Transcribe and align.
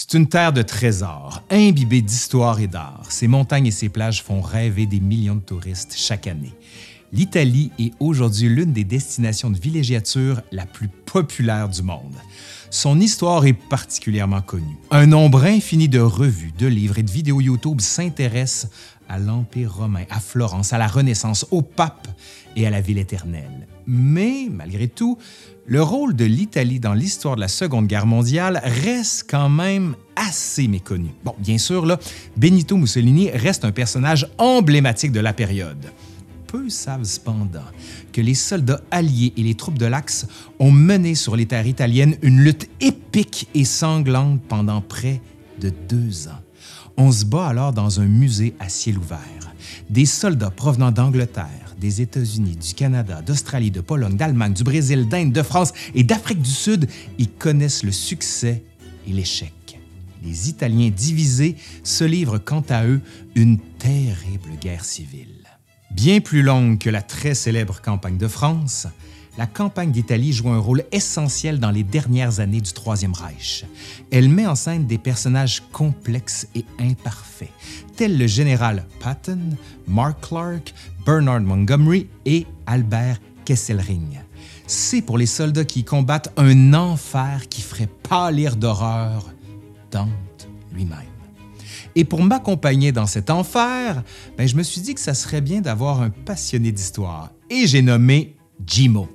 C'est 0.00 0.16
une 0.16 0.28
terre 0.28 0.52
de 0.52 0.62
trésors, 0.62 1.42
imbibée 1.50 2.02
d'histoire 2.02 2.60
et 2.60 2.68
d'art. 2.68 3.06
Ses 3.08 3.26
montagnes 3.26 3.66
et 3.66 3.72
ses 3.72 3.88
plages 3.88 4.22
font 4.22 4.40
rêver 4.40 4.86
des 4.86 5.00
millions 5.00 5.34
de 5.34 5.40
touristes 5.40 5.94
chaque 5.96 6.28
année. 6.28 6.54
L'Italie 7.12 7.72
est 7.80 7.92
aujourd'hui 7.98 8.48
l'une 8.48 8.72
des 8.72 8.84
destinations 8.84 9.50
de 9.50 9.58
villégiature 9.58 10.40
la 10.52 10.66
plus 10.66 10.86
populaire 10.86 11.68
du 11.68 11.82
monde. 11.82 12.14
Son 12.70 13.00
histoire 13.00 13.44
est 13.46 13.54
particulièrement 13.54 14.40
connue. 14.40 14.76
Un 14.92 15.06
nombre 15.06 15.42
infini 15.42 15.88
de 15.88 15.98
revues, 15.98 16.52
de 16.56 16.68
livres 16.68 16.98
et 16.98 17.02
de 17.02 17.10
vidéos 17.10 17.40
YouTube 17.40 17.80
s'intéressent 17.80 18.70
à 19.08 19.18
l'Empire 19.18 19.74
romain, 19.74 20.04
à 20.10 20.20
Florence, 20.20 20.72
à 20.72 20.78
la 20.78 20.86
Renaissance, 20.86 21.46
au 21.50 21.62
pape 21.62 22.08
et 22.56 22.66
à 22.66 22.70
la 22.70 22.80
ville 22.80 22.98
éternelle. 22.98 23.66
Mais, 23.86 24.48
malgré 24.50 24.88
tout, 24.88 25.18
le 25.66 25.82
rôle 25.82 26.14
de 26.14 26.24
l'Italie 26.24 26.80
dans 26.80 26.94
l'histoire 26.94 27.36
de 27.36 27.40
la 27.40 27.48
Seconde 27.48 27.86
Guerre 27.86 28.06
mondiale 28.06 28.60
reste 28.64 29.26
quand 29.28 29.48
même 29.48 29.96
assez 30.16 30.68
méconnu. 30.68 31.10
Bien 31.38 31.58
sûr, 31.58 31.86
là, 31.86 31.98
Benito 32.36 32.76
Mussolini 32.76 33.30
reste 33.30 33.64
un 33.64 33.72
personnage 33.72 34.28
emblématique 34.38 35.12
de 35.12 35.20
la 35.20 35.32
période. 35.32 35.92
Peu 36.46 36.70
savent 36.70 37.04
cependant 37.04 37.64
que 38.12 38.22
les 38.22 38.34
soldats 38.34 38.80
alliés 38.90 39.34
et 39.36 39.42
les 39.42 39.54
troupes 39.54 39.78
de 39.78 39.84
l'Axe 39.84 40.26
ont 40.58 40.70
mené 40.70 41.14
sur 41.14 41.36
les 41.36 41.44
terres 41.44 41.66
italiennes 41.66 42.16
une 42.22 42.40
lutte 42.40 42.70
épique 42.80 43.48
et 43.54 43.66
sanglante 43.66 44.40
pendant 44.48 44.80
près 44.80 45.20
de 45.60 45.70
deux 45.88 46.28
ans. 46.28 46.40
On 47.00 47.12
se 47.12 47.24
bat 47.24 47.46
alors 47.46 47.72
dans 47.72 48.00
un 48.00 48.06
musée 48.06 48.56
à 48.58 48.68
ciel 48.68 48.98
ouvert. 48.98 49.20
Des 49.88 50.04
soldats 50.04 50.50
provenant 50.50 50.90
d'Angleterre, 50.90 51.76
des 51.78 52.02
États-Unis, 52.02 52.56
du 52.56 52.74
Canada, 52.74 53.22
d'Australie, 53.22 53.70
de 53.70 53.80
Pologne, 53.80 54.16
d'Allemagne, 54.16 54.52
du 54.52 54.64
Brésil, 54.64 55.08
d'Inde, 55.08 55.32
de 55.32 55.42
France 55.44 55.72
et 55.94 56.02
d'Afrique 56.02 56.42
du 56.42 56.50
Sud, 56.50 56.88
ils 57.18 57.30
connaissent 57.30 57.84
le 57.84 57.92
succès 57.92 58.64
et 59.06 59.12
l'échec. 59.12 59.78
Les 60.24 60.48
Italiens 60.48 60.90
divisés 60.90 61.54
se 61.84 62.02
livrent 62.02 62.38
quant 62.38 62.64
à 62.68 62.84
eux 62.84 63.00
une 63.36 63.58
terrible 63.58 64.56
guerre 64.60 64.84
civile. 64.84 65.46
Bien 65.92 66.18
plus 66.20 66.42
longue 66.42 66.78
que 66.78 66.90
la 66.90 67.02
très 67.02 67.34
célèbre 67.34 67.80
campagne 67.80 68.18
de 68.18 68.26
France, 68.26 68.88
la 69.38 69.46
campagne 69.46 69.92
d'Italie 69.92 70.32
joue 70.32 70.48
un 70.48 70.58
rôle 70.58 70.82
essentiel 70.90 71.60
dans 71.60 71.70
les 71.70 71.84
dernières 71.84 72.40
années 72.40 72.60
du 72.60 72.72
Troisième 72.72 73.12
Reich. 73.12 73.64
Elle 74.10 74.28
met 74.28 74.48
en 74.48 74.56
scène 74.56 74.86
des 74.86 74.98
personnages 74.98 75.62
complexes 75.70 76.48
et 76.56 76.64
imparfaits, 76.80 77.52
tels 77.96 78.18
le 78.18 78.26
général 78.26 78.84
Patton, 78.98 79.38
Mark 79.86 80.26
Clark, 80.26 80.74
Bernard 81.06 81.42
Montgomery 81.42 82.08
et 82.26 82.46
Albert 82.66 83.20
Kesselring. 83.44 84.18
C'est 84.66 85.02
pour 85.02 85.16
les 85.16 85.26
soldats 85.26 85.64
qui 85.64 85.84
combattent 85.84 86.32
un 86.36 86.74
enfer 86.74 87.48
qui 87.48 87.62
ferait 87.62 87.88
pâlir 88.08 88.56
d'horreur 88.56 89.32
Dante 89.92 90.48
lui-même. 90.74 90.98
Et 91.94 92.04
pour 92.04 92.22
m'accompagner 92.22 92.90
dans 92.90 93.06
cet 93.06 93.30
enfer, 93.30 94.02
ben, 94.36 94.48
je 94.48 94.56
me 94.56 94.64
suis 94.64 94.80
dit 94.80 94.94
que 94.94 95.00
ça 95.00 95.14
serait 95.14 95.40
bien 95.40 95.60
d'avoir 95.60 96.02
un 96.02 96.10
passionné 96.10 96.72
d'histoire. 96.72 97.30
Et 97.48 97.68
j'ai 97.68 97.82
nommé 97.82 98.36
Jimo. 98.66 99.08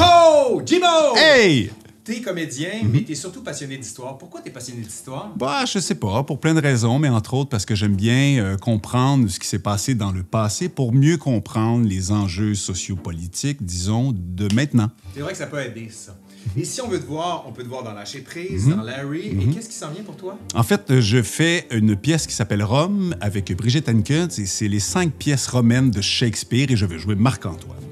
Oh! 0.00 0.62
Jimo! 0.64 1.16
Hey! 1.16 1.70
T'es 2.04 2.20
comédien, 2.20 2.70
mais 2.84 3.02
t'es 3.02 3.14
surtout 3.14 3.42
passionné 3.42 3.78
d'histoire. 3.78 4.18
Pourquoi 4.18 4.42
t'es 4.42 4.50
passionné 4.50 4.82
d'histoire? 4.82 5.32
Bah, 5.36 5.64
je 5.64 5.78
sais 5.78 5.94
pas, 5.94 6.22
pour 6.22 6.38
plein 6.38 6.52
de 6.52 6.60
raisons, 6.60 6.98
mais 6.98 7.08
entre 7.08 7.32
autres 7.34 7.48
parce 7.48 7.64
que 7.64 7.74
j'aime 7.74 7.96
bien 7.96 8.42
euh, 8.42 8.56
comprendre 8.58 9.28
ce 9.30 9.38
qui 9.38 9.46
s'est 9.46 9.58
passé 9.58 9.94
dans 9.94 10.12
le 10.12 10.22
passé 10.22 10.68
pour 10.68 10.92
mieux 10.92 11.16
comprendre 11.16 11.86
les 11.88 12.12
enjeux 12.12 12.54
sociopolitiques, 12.54 13.64
disons, 13.64 14.12
de 14.14 14.54
maintenant. 14.54 14.90
C'est 15.14 15.20
vrai 15.20 15.32
que 15.32 15.38
ça 15.38 15.46
peut 15.46 15.60
aider, 15.62 15.88
ça. 15.90 16.14
Et 16.58 16.64
si 16.64 16.82
on 16.82 16.88
veut 16.88 17.00
te 17.00 17.06
voir, 17.06 17.44
on 17.48 17.52
peut 17.52 17.62
te 17.62 17.68
voir 17.68 17.82
dans 17.82 17.92
Lâcher 17.92 18.20
prise, 18.20 18.68
dans 18.68 18.82
Larry. 18.82 19.28
Et 19.28 19.46
qu'est-ce 19.54 19.70
qui 19.70 19.76
s'en 19.76 19.90
vient 19.90 20.02
pour 20.02 20.16
toi? 20.16 20.38
En 20.54 20.62
fait, 20.62 21.00
je 21.00 21.22
fais 21.22 21.66
une 21.70 21.96
pièce 21.96 22.26
qui 22.26 22.34
s'appelle 22.34 22.62
Rome 22.62 23.14
avec 23.22 23.50
Brigitte 23.56 23.88
Hankins 23.88 24.28
et 24.28 24.44
c'est 24.44 24.68
les 24.68 24.80
cinq 24.80 25.12
pièces 25.12 25.46
romaines 25.46 25.90
de 25.90 26.02
Shakespeare 26.02 26.66
et 26.70 26.76
je 26.76 26.84
vais 26.84 26.98
jouer 26.98 27.14
Marc-Antoine. 27.14 27.83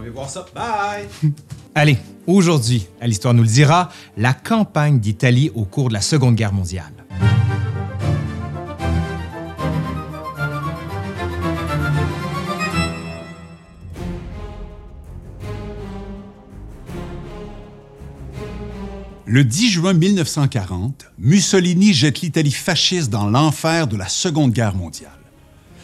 Bon, 0.00 0.06
je 0.06 0.10
m'en 0.10 0.10
vais 0.10 0.10
voir 0.10 0.30
ça. 0.30 0.46
Bye! 0.54 1.08
Allez, 1.74 1.98
aujourd'hui, 2.26 2.86
à 3.00 3.06
l'Histoire 3.06 3.34
nous 3.34 3.42
le 3.42 3.48
dira, 3.48 3.90
la 4.16 4.32
campagne 4.32 4.98
d'Italie 4.98 5.50
au 5.54 5.64
cours 5.64 5.88
de 5.88 5.94
la 5.94 6.00
Seconde 6.00 6.34
Guerre 6.34 6.52
mondiale. 6.52 6.92
Le 19.26 19.44
10 19.44 19.70
juin 19.70 19.92
1940, 19.92 21.06
Mussolini 21.18 21.92
jette 21.92 22.20
l'Italie 22.20 22.50
fasciste 22.50 23.10
dans 23.10 23.28
l'enfer 23.28 23.86
de 23.86 23.96
la 23.96 24.08
Seconde 24.08 24.52
Guerre 24.52 24.74
mondiale. 24.74 25.19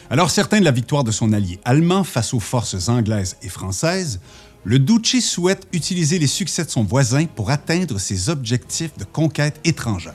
Alors 0.09 0.31
certain 0.31 0.59
de 0.59 0.65
la 0.65 0.71
victoire 0.71 1.03
de 1.03 1.11
son 1.11 1.33
allié 1.33 1.59
allemand 1.65 2.05
face 2.05 2.33
aux 2.33 2.39
forces 2.39 2.87
anglaises 2.87 3.35
et 3.41 3.49
françaises, 3.49 4.21
le 4.63 4.79
Duce 4.79 5.25
souhaite 5.25 5.67
utiliser 5.73 6.17
les 6.17 6.27
succès 6.27 6.63
de 6.63 6.69
son 6.69 6.83
voisin 6.83 7.25
pour 7.25 7.51
atteindre 7.51 7.99
ses 7.99 8.29
objectifs 8.29 8.97
de 8.97 9.03
conquête 9.03 9.59
étrangère. 9.65 10.13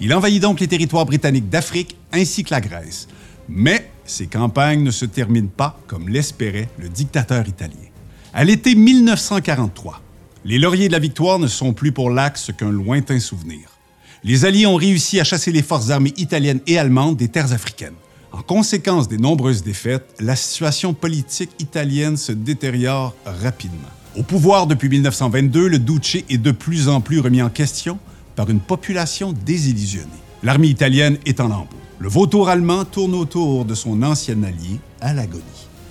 Il 0.00 0.12
envahit 0.12 0.42
donc 0.42 0.60
les 0.60 0.68
territoires 0.68 1.06
britanniques 1.06 1.48
d'Afrique 1.48 1.96
ainsi 2.12 2.44
que 2.44 2.52
la 2.52 2.60
Grèce. 2.60 3.08
Mais 3.48 3.90
ses 4.04 4.26
campagnes 4.26 4.82
ne 4.82 4.90
se 4.90 5.06
terminent 5.06 5.48
pas 5.48 5.78
comme 5.86 6.10
l'espérait 6.10 6.68
le 6.78 6.90
dictateur 6.90 7.48
italien. 7.48 7.76
À 8.34 8.44
l'été 8.44 8.74
1943, 8.74 10.02
les 10.44 10.58
lauriers 10.58 10.88
de 10.88 10.92
la 10.92 10.98
victoire 10.98 11.38
ne 11.38 11.46
sont 11.46 11.72
plus 11.72 11.92
pour 11.92 12.10
l'Axe 12.10 12.50
qu'un 12.56 12.70
lointain 12.70 13.18
souvenir. 13.18 13.70
Les 14.24 14.44
Alliés 14.44 14.66
ont 14.66 14.76
réussi 14.76 15.20
à 15.20 15.24
chasser 15.24 15.52
les 15.52 15.62
forces 15.62 15.88
armées 15.88 16.12
italiennes 16.18 16.60
et 16.66 16.78
allemandes 16.78 17.16
des 17.16 17.28
terres 17.28 17.52
africaines. 17.52 17.94
En 18.36 18.42
conséquence 18.42 19.08
des 19.08 19.16
nombreuses 19.16 19.62
défaites, 19.62 20.14
la 20.20 20.36
situation 20.36 20.92
politique 20.92 21.52
italienne 21.58 22.18
se 22.18 22.32
détériore 22.32 23.14
rapidement. 23.24 23.88
Au 24.14 24.22
pouvoir 24.22 24.66
depuis 24.66 24.90
1922, 24.90 25.68
le 25.68 25.78
Duce 25.78 26.18
est 26.28 26.36
de 26.36 26.50
plus 26.50 26.90
en 26.90 27.00
plus 27.00 27.20
remis 27.20 27.40
en 27.40 27.48
question 27.48 27.98
par 28.34 28.50
une 28.50 28.60
population 28.60 29.32
désillusionnée. 29.32 30.10
L'armée 30.42 30.66
italienne 30.68 31.16
est 31.24 31.40
en 31.40 31.48
lambeaux. 31.48 31.68
Le 31.98 32.10
vautour 32.10 32.50
allemand 32.50 32.84
tourne 32.84 33.14
autour 33.14 33.64
de 33.64 33.74
son 33.74 34.02
ancien 34.02 34.42
allié 34.42 34.80
à 35.00 35.14
l'agonie. 35.14 35.42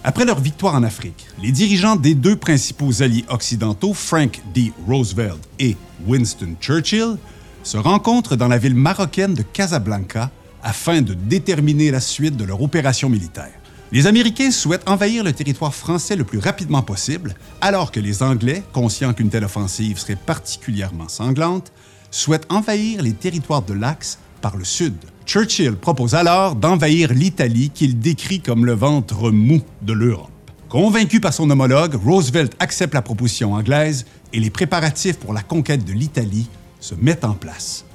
Après 0.03 0.25
leur 0.25 0.39
victoire 0.39 0.75
en 0.75 0.83
Afrique, 0.83 1.25
les 1.41 1.51
dirigeants 1.51 1.95
des 1.95 2.13
deux 2.13 2.35
principaux 2.35 3.01
alliés 3.01 3.25
occidentaux, 3.27 3.95
Frank 3.95 4.39
D. 4.53 4.71
Roosevelt 4.87 5.39
et 5.57 5.75
Winston 6.05 6.53
Churchill, 6.61 7.17
se 7.63 7.77
rencontrent 7.77 8.35
dans 8.35 8.47
la 8.47 8.59
ville 8.59 8.75
marocaine 8.75 9.33
de 9.33 9.41
Casablanca 9.41 10.29
afin 10.65 11.01
de 11.01 11.13
déterminer 11.13 11.91
la 11.91 12.01
suite 12.01 12.35
de 12.35 12.43
leur 12.43 12.61
opération 12.61 13.07
militaire. 13.07 13.53
Les 13.91 14.07
Américains 14.07 14.51
souhaitent 14.51 14.89
envahir 14.89 15.23
le 15.23 15.31
territoire 15.31 15.73
français 15.73 16.15
le 16.15 16.23
plus 16.23 16.39
rapidement 16.39 16.81
possible, 16.81 17.35
alors 17.61 17.91
que 17.91 17.99
les 17.99 18.23
Anglais, 18.23 18.63
conscients 18.73 19.13
qu'une 19.13 19.29
telle 19.29 19.45
offensive 19.45 19.99
serait 19.99 20.17
particulièrement 20.17 21.07
sanglante, 21.07 21.71
souhaitent 22.09 22.51
envahir 22.51 23.03
les 23.03 23.13
territoires 23.13 23.61
de 23.61 23.73
l'Axe 23.73 24.17
par 24.41 24.57
le 24.57 24.65
sud. 24.65 24.95
Churchill 25.25 25.75
propose 25.75 26.15
alors 26.15 26.55
d'envahir 26.55 27.13
l'Italie 27.13 27.69
qu'il 27.69 27.99
décrit 27.99 28.41
comme 28.41 28.65
le 28.65 28.73
ventre 28.73 29.31
mou 29.31 29.61
de 29.83 29.93
l'Europe. 29.93 30.31
Convaincu 30.67 31.19
par 31.19 31.33
son 31.33 31.49
homologue, 31.51 31.95
Roosevelt 31.95 32.53
accepte 32.59 32.95
la 32.95 33.03
proposition 33.03 33.53
anglaise 33.53 34.05
et 34.33 34.39
les 34.39 34.49
préparatifs 34.49 35.17
pour 35.17 35.31
la 35.31 35.41
conquête 35.41 35.85
de 35.85 35.93
l'Italie 35.93 36.47
se 36.79 36.95
mettent 36.95 37.23
en 37.23 37.33
place. 37.33 37.85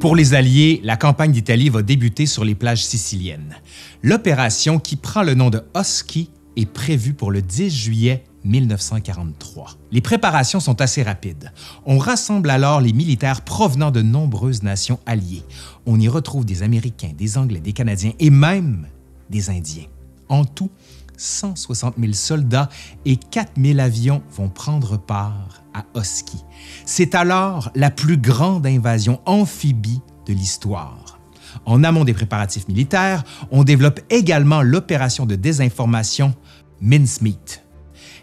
Pour 0.00 0.14
les 0.14 0.34
Alliés, 0.34 0.80
la 0.84 0.96
campagne 0.96 1.32
d'Italie 1.32 1.70
va 1.70 1.82
débuter 1.82 2.26
sur 2.26 2.44
les 2.44 2.54
plages 2.54 2.84
siciliennes. 2.84 3.56
L'opération, 4.04 4.78
qui 4.78 4.94
prend 4.94 5.24
le 5.24 5.34
nom 5.34 5.50
de 5.50 5.60
Husky, 5.76 6.30
est 6.56 6.70
prévue 6.70 7.14
pour 7.14 7.32
le 7.32 7.42
10 7.42 7.68
juillet 7.68 8.22
1943. 8.44 9.72
Les 9.90 10.00
préparations 10.00 10.60
sont 10.60 10.80
assez 10.80 11.02
rapides. 11.02 11.52
On 11.84 11.98
rassemble 11.98 12.48
alors 12.50 12.80
les 12.80 12.92
militaires 12.92 13.40
provenant 13.42 13.90
de 13.90 14.00
nombreuses 14.00 14.62
nations 14.62 15.00
alliées. 15.04 15.42
On 15.84 15.98
y 15.98 16.06
retrouve 16.06 16.44
des 16.44 16.62
Américains, 16.62 17.10
des 17.18 17.36
Anglais, 17.36 17.60
des 17.60 17.72
Canadiens 17.72 18.12
et 18.20 18.30
même 18.30 18.86
des 19.30 19.50
Indiens. 19.50 19.86
En 20.28 20.44
tout, 20.44 20.70
160 21.18 21.96
000 21.98 22.12
soldats 22.14 22.68
et 23.04 23.16
4 23.16 23.52
000 23.60 23.78
avions 23.78 24.22
vont 24.32 24.48
prendre 24.48 24.96
part 24.96 25.62
à 25.74 25.84
Oski. 25.94 26.38
C'est 26.86 27.14
alors 27.14 27.70
la 27.74 27.90
plus 27.90 28.16
grande 28.16 28.66
invasion 28.66 29.20
amphibie 29.26 30.00
de 30.26 30.32
l'histoire. 30.32 31.18
En 31.66 31.84
amont 31.84 32.04
des 32.04 32.14
préparatifs 32.14 32.68
militaires, 32.68 33.24
on 33.50 33.64
développe 33.64 34.00
également 34.10 34.62
l'opération 34.62 35.26
de 35.26 35.34
désinformation 35.34 36.34
Mincemeat. 36.80 37.64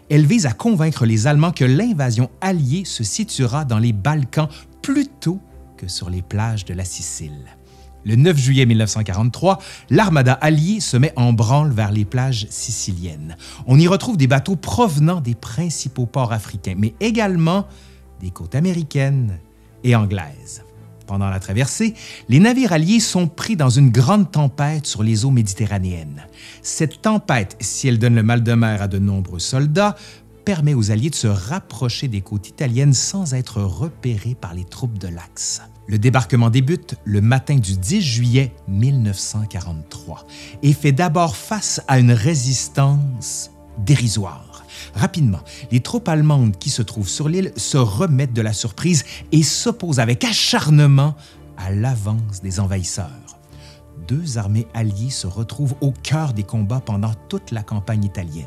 Elle 0.08 0.26
vise 0.26 0.46
à 0.46 0.52
convaincre 0.52 1.04
les 1.04 1.26
Allemands 1.26 1.50
que 1.50 1.64
l'invasion 1.64 2.30
alliée 2.40 2.84
se 2.84 3.04
situera 3.04 3.64
dans 3.64 3.78
les 3.78 3.92
Balkans 3.92 4.48
plutôt 4.80 5.40
que 5.76 5.88
sur 5.88 6.10
les 6.10 6.22
plages 6.22 6.64
de 6.64 6.74
la 6.74 6.84
Sicile. 6.84 7.56
Le 8.06 8.14
9 8.14 8.38
juillet 8.38 8.66
1943, 8.66 9.58
l'armada 9.90 10.32
alliée 10.34 10.78
se 10.78 10.96
met 10.96 11.12
en 11.16 11.32
branle 11.32 11.72
vers 11.72 11.90
les 11.90 12.04
plages 12.04 12.46
siciliennes. 12.50 13.36
On 13.66 13.80
y 13.80 13.88
retrouve 13.88 14.16
des 14.16 14.28
bateaux 14.28 14.54
provenant 14.54 15.20
des 15.20 15.34
principaux 15.34 16.06
ports 16.06 16.32
africains, 16.32 16.76
mais 16.78 16.94
également 17.00 17.66
des 18.20 18.30
côtes 18.30 18.54
américaines 18.54 19.40
et 19.82 19.96
anglaises. 19.96 20.62
Pendant 21.08 21.28
la 21.28 21.40
traversée, 21.40 21.94
les 22.28 22.38
navires 22.38 22.72
alliés 22.72 23.00
sont 23.00 23.26
pris 23.26 23.56
dans 23.56 23.70
une 23.70 23.90
grande 23.90 24.30
tempête 24.30 24.86
sur 24.86 25.02
les 25.02 25.24
eaux 25.24 25.32
méditerranéennes. 25.32 26.26
Cette 26.62 27.02
tempête, 27.02 27.56
si 27.58 27.88
elle 27.88 27.98
donne 27.98 28.14
le 28.14 28.22
mal 28.22 28.44
de 28.44 28.54
mer 28.54 28.82
à 28.82 28.86
de 28.86 29.00
nombreux 29.00 29.40
soldats, 29.40 29.96
permet 30.44 30.74
aux 30.74 30.92
Alliés 30.92 31.10
de 31.10 31.16
se 31.16 31.26
rapprocher 31.26 32.06
des 32.06 32.20
côtes 32.20 32.48
italiennes 32.48 32.94
sans 32.94 33.34
être 33.34 33.60
repérés 33.62 34.36
par 34.40 34.54
les 34.54 34.64
troupes 34.64 34.96
de 34.96 35.08
l'Axe. 35.08 35.60
Le 35.88 35.98
débarquement 35.98 36.50
débute 36.50 36.96
le 37.04 37.20
matin 37.20 37.56
du 37.56 37.76
10 37.76 38.02
juillet 38.02 38.52
1943 38.66 40.26
et 40.62 40.72
fait 40.72 40.92
d'abord 40.92 41.36
face 41.36 41.80
à 41.86 42.00
une 42.00 42.10
résistance 42.10 43.52
dérisoire. 43.78 44.64
Rapidement, 44.94 45.40
les 45.70 45.80
troupes 45.80 46.08
allemandes 46.08 46.58
qui 46.58 46.70
se 46.70 46.82
trouvent 46.82 47.08
sur 47.08 47.28
l'île 47.28 47.52
se 47.56 47.76
remettent 47.76 48.32
de 48.32 48.42
la 48.42 48.52
surprise 48.52 49.04
et 49.30 49.42
s'opposent 49.42 50.00
avec 50.00 50.24
acharnement 50.24 51.14
à 51.56 51.70
l'avance 51.70 52.42
des 52.42 52.58
envahisseurs. 52.58 53.06
Deux 54.08 54.38
armées 54.38 54.66
alliées 54.74 55.10
se 55.10 55.26
retrouvent 55.26 55.76
au 55.80 55.92
cœur 56.02 56.32
des 56.32 56.42
combats 56.42 56.82
pendant 56.84 57.12
toute 57.28 57.52
la 57.52 57.62
campagne 57.62 58.04
italienne 58.04 58.46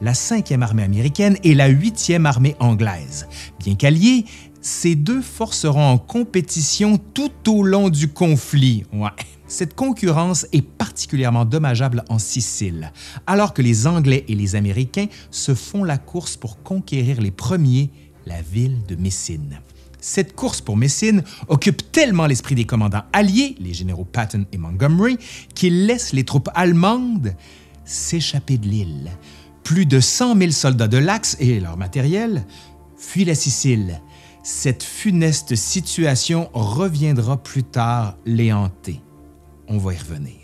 la 0.00 0.12
5e 0.12 0.62
armée 0.62 0.82
américaine 0.82 1.36
et 1.42 1.54
la 1.54 1.70
8e 1.70 2.24
armée 2.24 2.56
anglaise. 2.58 3.28
Bien 3.58 3.74
qu'alliées, 3.74 4.24
ces 4.62 4.94
deux 4.94 5.20
forces 5.20 5.58
seront 5.58 5.84
en 5.84 5.98
compétition 5.98 6.96
tout 6.96 7.32
au 7.48 7.62
long 7.62 7.90
du 7.90 8.08
conflit. 8.08 8.84
Cette 9.48 9.74
concurrence 9.74 10.46
est 10.52 10.62
particulièrement 10.62 11.44
dommageable 11.44 12.04
en 12.08 12.18
Sicile, 12.18 12.92
alors 13.26 13.52
que 13.52 13.60
les 13.60 13.86
Anglais 13.86 14.24
et 14.28 14.34
les 14.34 14.56
Américains 14.56 15.08
se 15.30 15.54
font 15.54 15.84
la 15.84 15.98
course 15.98 16.36
pour 16.36 16.62
conquérir 16.62 17.20
les 17.20 17.32
premiers 17.32 17.90
la 18.24 18.40
ville 18.40 18.78
de 18.86 18.94
Messine. 18.94 19.60
Cette 20.00 20.34
course 20.34 20.60
pour 20.60 20.76
Messine 20.76 21.22
occupe 21.48 21.92
tellement 21.92 22.26
l'esprit 22.26 22.54
des 22.54 22.64
commandants 22.64 23.04
alliés, 23.12 23.56
les 23.60 23.74
généraux 23.74 24.04
Patton 24.04 24.46
et 24.52 24.58
Montgomery, 24.58 25.18
qu'ils 25.54 25.86
laissent 25.86 26.12
les 26.12 26.24
troupes 26.24 26.50
allemandes 26.54 27.34
s'échapper 27.84 28.58
de 28.58 28.68
l'île. 28.68 29.10
Plus 29.64 29.86
de 29.86 30.00
100 30.00 30.38
000 30.38 30.50
soldats 30.52 30.88
de 30.88 30.98
l'Axe 30.98 31.36
et 31.40 31.60
leur 31.60 31.76
matériel 31.76 32.44
fuient 32.96 33.24
la 33.24 33.34
Sicile. 33.34 34.00
Cette 34.44 34.82
funeste 34.82 35.54
situation 35.54 36.50
reviendra 36.52 37.40
plus 37.40 37.62
tard 37.62 38.16
les 38.26 38.52
hanter. 38.52 39.00
On 39.68 39.78
va 39.78 39.94
y 39.94 39.96
revenir. 39.96 40.34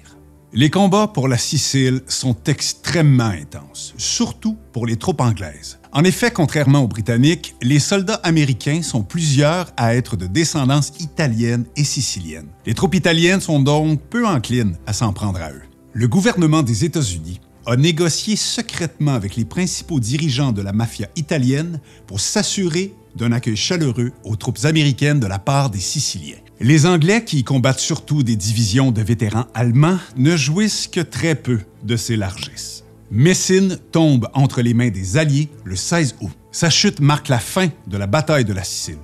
Les 0.52 0.70
combats 0.70 1.08
pour 1.08 1.26
la 1.26 1.36
Sicile 1.36 2.02
sont 2.06 2.36
extrêmement 2.46 3.24
intenses, 3.24 3.94
surtout 3.98 4.56
pour 4.72 4.86
les 4.86 4.96
troupes 4.96 5.20
anglaises. 5.20 5.80
En 5.92 6.04
effet, 6.04 6.30
contrairement 6.30 6.82
aux 6.82 6.88
Britanniques, 6.88 7.56
les 7.60 7.80
soldats 7.80 8.20
américains 8.22 8.82
sont 8.82 9.02
plusieurs 9.02 9.72
à 9.76 9.96
être 9.96 10.16
de 10.16 10.28
descendance 10.28 10.92
italienne 11.00 11.66
et 11.76 11.82
sicilienne. 11.82 12.46
Les 12.66 12.74
troupes 12.74 12.94
italiennes 12.94 13.40
sont 13.40 13.58
donc 13.58 14.00
peu 14.00 14.24
enclines 14.24 14.78
à 14.86 14.92
s'en 14.92 15.12
prendre 15.12 15.40
à 15.40 15.50
eux. 15.50 15.62
Le 15.92 16.06
gouvernement 16.06 16.62
des 16.62 16.84
États-Unis 16.84 17.40
a 17.66 17.76
négocié 17.76 18.36
secrètement 18.36 19.14
avec 19.14 19.34
les 19.34 19.44
principaux 19.44 20.00
dirigeants 20.00 20.52
de 20.52 20.62
la 20.62 20.72
mafia 20.72 21.08
italienne 21.16 21.80
pour 22.06 22.20
s'assurer 22.20 22.94
d'un 23.18 23.32
accueil 23.32 23.56
chaleureux 23.56 24.12
aux 24.24 24.36
troupes 24.36 24.64
américaines 24.64 25.20
de 25.20 25.26
la 25.26 25.38
part 25.38 25.68
des 25.68 25.80
Siciliens. 25.80 26.38
Les 26.60 26.86
Anglais, 26.86 27.24
qui 27.24 27.44
combattent 27.44 27.80
surtout 27.80 28.22
des 28.22 28.36
divisions 28.36 28.90
de 28.90 29.02
vétérans 29.02 29.46
allemands, 29.54 29.98
ne 30.16 30.36
jouissent 30.36 30.88
que 30.88 31.00
très 31.00 31.34
peu 31.34 31.60
de 31.82 31.96
ces 31.96 32.16
largesses. 32.16 32.84
Messine 33.10 33.78
tombe 33.92 34.28
entre 34.34 34.62
les 34.62 34.74
mains 34.74 34.90
des 34.90 35.16
Alliés 35.16 35.48
le 35.64 35.76
16 35.76 36.16
août. 36.20 36.30
Sa 36.52 36.70
chute 36.70 37.00
marque 37.00 37.28
la 37.28 37.38
fin 37.38 37.68
de 37.86 37.96
la 37.96 38.06
bataille 38.06 38.44
de 38.44 38.52
la 38.52 38.64
Sicile. 38.64 38.98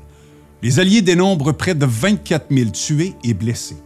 Les 0.63 0.79
Alliés 0.79 1.03
dénombrent 1.03 1.53
près 1.53 1.75
de 1.75 1.87
24 1.87 2.47
000 2.51 2.71
tués 2.71 3.15
et 3.23 3.35
blessés. 3.35 3.77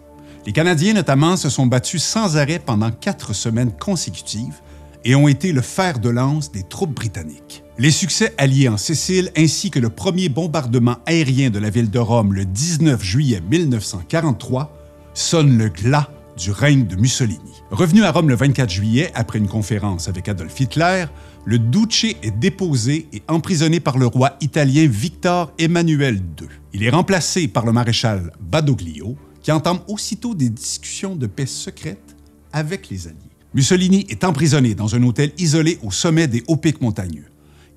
Les 0.46 0.52
Canadiens 0.52 0.94
notamment 0.94 1.36
se 1.36 1.50
sont 1.50 1.66
battus 1.66 2.02
sans 2.02 2.36
arrêt 2.36 2.58
pendant 2.58 2.90
quatre 2.90 3.32
semaines 3.34 3.72
consécutives 3.72 4.60
et 5.04 5.14
ont 5.14 5.28
été 5.28 5.52
le 5.52 5.60
fer 5.60 5.98
de 5.98 6.08
lance 6.08 6.52
des 6.52 6.62
troupes 6.62 6.94
britanniques. 6.94 7.64
Les 7.78 7.90
succès 7.90 8.34
alliés 8.38 8.68
en 8.68 8.76
Sicile 8.76 9.30
ainsi 9.36 9.70
que 9.70 9.78
le 9.78 9.90
premier 9.90 10.28
bombardement 10.28 10.96
aérien 11.06 11.50
de 11.50 11.58
la 11.58 11.70
ville 11.70 11.90
de 11.90 11.98
Rome 11.98 12.32
le 12.32 12.44
19 12.44 13.02
juillet 13.02 13.40
1943 13.40 14.76
sonnent 15.14 15.56
le 15.56 15.68
glas 15.68 16.08
du 16.36 16.50
règne 16.50 16.86
de 16.86 16.96
Mussolini. 16.96 17.62
Revenu 17.70 18.04
à 18.04 18.12
Rome 18.12 18.28
le 18.28 18.36
24 18.36 18.70
juillet 18.70 19.10
après 19.14 19.38
une 19.38 19.48
conférence 19.48 20.08
avec 20.08 20.28
Adolf 20.28 20.58
Hitler, 20.60 21.06
le 21.44 21.58
Duce 21.58 22.04
est 22.22 22.38
déposé 22.38 23.08
et 23.12 23.22
emprisonné 23.28 23.80
par 23.80 23.98
le 23.98 24.06
roi 24.06 24.36
italien 24.40 24.86
Victor 24.86 25.52
Emmanuel 25.58 26.16
II. 26.40 26.48
Il 26.72 26.84
est 26.84 26.90
remplacé 26.90 27.48
par 27.48 27.64
le 27.66 27.72
maréchal 27.72 28.32
Badoglio, 28.40 29.16
qui 29.42 29.52
entame 29.52 29.80
aussitôt 29.88 30.34
des 30.34 30.50
discussions 30.50 31.16
de 31.16 31.26
paix 31.26 31.46
secrètes 31.46 32.16
avec 32.52 32.88
les 32.90 33.06
Alliés. 33.08 33.27
Mussolini 33.54 34.06
est 34.10 34.24
emprisonné 34.24 34.74
dans 34.74 34.94
un 34.94 35.02
hôtel 35.02 35.32
isolé 35.38 35.78
au 35.82 35.90
sommet 35.90 36.28
des 36.28 36.44
hauts 36.48 36.56
pics 36.56 36.82
montagneux. 36.82 37.24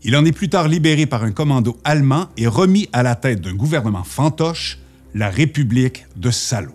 Il 0.04 0.16
en 0.18 0.26
est 0.26 0.32
plus 0.32 0.50
tard 0.50 0.68
libéré 0.68 1.06
par 1.06 1.24
un 1.24 1.32
commando 1.32 1.78
allemand 1.84 2.28
et 2.36 2.48
remis 2.48 2.90
à 2.92 3.04
la 3.04 3.16
tête 3.16 3.40
d'un 3.40 3.54
gouvernement 3.54 4.04
fantoche, 4.04 4.80
la 5.14 5.30
République 5.30 6.06
de 6.18 6.32
Salo. 6.32 6.72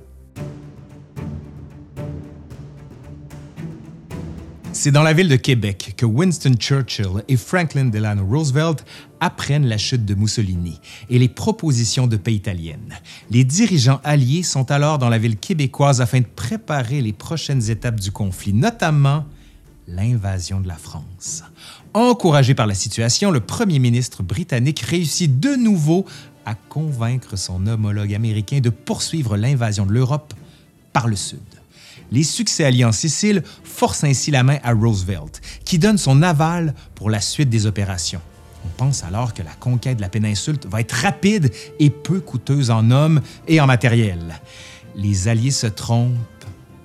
C'est 4.72 4.90
dans 4.92 5.02
la 5.02 5.14
ville 5.14 5.28
de 5.28 5.36
Québec 5.36 5.94
que 5.96 6.04
Winston 6.04 6.54
Churchill 6.58 7.24
et 7.28 7.36
Franklin 7.36 7.86
Delano 7.86 8.24
Roosevelt 8.26 8.84
apprennent 9.26 9.66
la 9.66 9.76
chute 9.76 10.04
de 10.04 10.14
Mussolini 10.14 10.80
et 11.10 11.18
les 11.18 11.28
propositions 11.28 12.06
de 12.06 12.16
paix 12.16 12.32
italiennes. 12.32 12.94
Les 13.30 13.44
dirigeants 13.44 14.00
alliés 14.04 14.44
sont 14.44 14.70
alors 14.70 14.98
dans 14.98 15.08
la 15.08 15.18
ville 15.18 15.36
québécoise 15.36 16.00
afin 16.00 16.20
de 16.20 16.26
préparer 16.26 17.02
les 17.02 17.12
prochaines 17.12 17.68
étapes 17.68 18.00
du 18.00 18.12
conflit, 18.12 18.54
notamment 18.54 19.26
l'invasion 19.88 20.60
de 20.60 20.68
la 20.68 20.76
France. 20.76 21.42
Encouragé 21.92 22.54
par 22.54 22.66
la 22.66 22.74
situation, 22.74 23.30
le 23.30 23.40
premier 23.40 23.80
ministre 23.80 24.22
britannique 24.22 24.80
réussit 24.80 25.40
de 25.40 25.56
nouveau 25.56 26.06
à 26.44 26.54
convaincre 26.54 27.36
son 27.36 27.66
homologue 27.66 28.14
américain 28.14 28.60
de 28.60 28.70
poursuivre 28.70 29.36
l'invasion 29.36 29.86
de 29.86 29.92
l'Europe 29.92 30.34
par 30.92 31.08
le 31.08 31.16
sud. 31.16 31.40
Les 32.12 32.22
succès 32.22 32.64
alliés 32.64 32.84
en 32.84 32.92
Sicile 32.92 33.42
forcent 33.64 34.04
ainsi 34.04 34.30
la 34.30 34.44
main 34.44 34.58
à 34.62 34.72
Roosevelt, 34.72 35.40
qui 35.64 35.80
donne 35.80 35.98
son 35.98 36.22
aval 36.22 36.74
pour 36.94 37.10
la 37.10 37.20
suite 37.20 37.50
des 37.50 37.66
opérations. 37.66 38.20
On 38.66 38.76
pense 38.76 39.04
alors 39.04 39.32
que 39.32 39.42
la 39.42 39.52
conquête 39.52 39.98
de 39.98 40.02
la 40.02 40.08
péninsule 40.08 40.58
va 40.66 40.80
être 40.80 40.92
rapide 40.92 41.52
et 41.78 41.88
peu 41.90 42.20
coûteuse 42.20 42.70
en 42.70 42.90
hommes 42.90 43.20
et 43.46 43.60
en 43.60 43.66
matériel. 43.66 44.40
Les 44.96 45.28
Alliés 45.28 45.52
se 45.52 45.68
trompent 45.68 46.16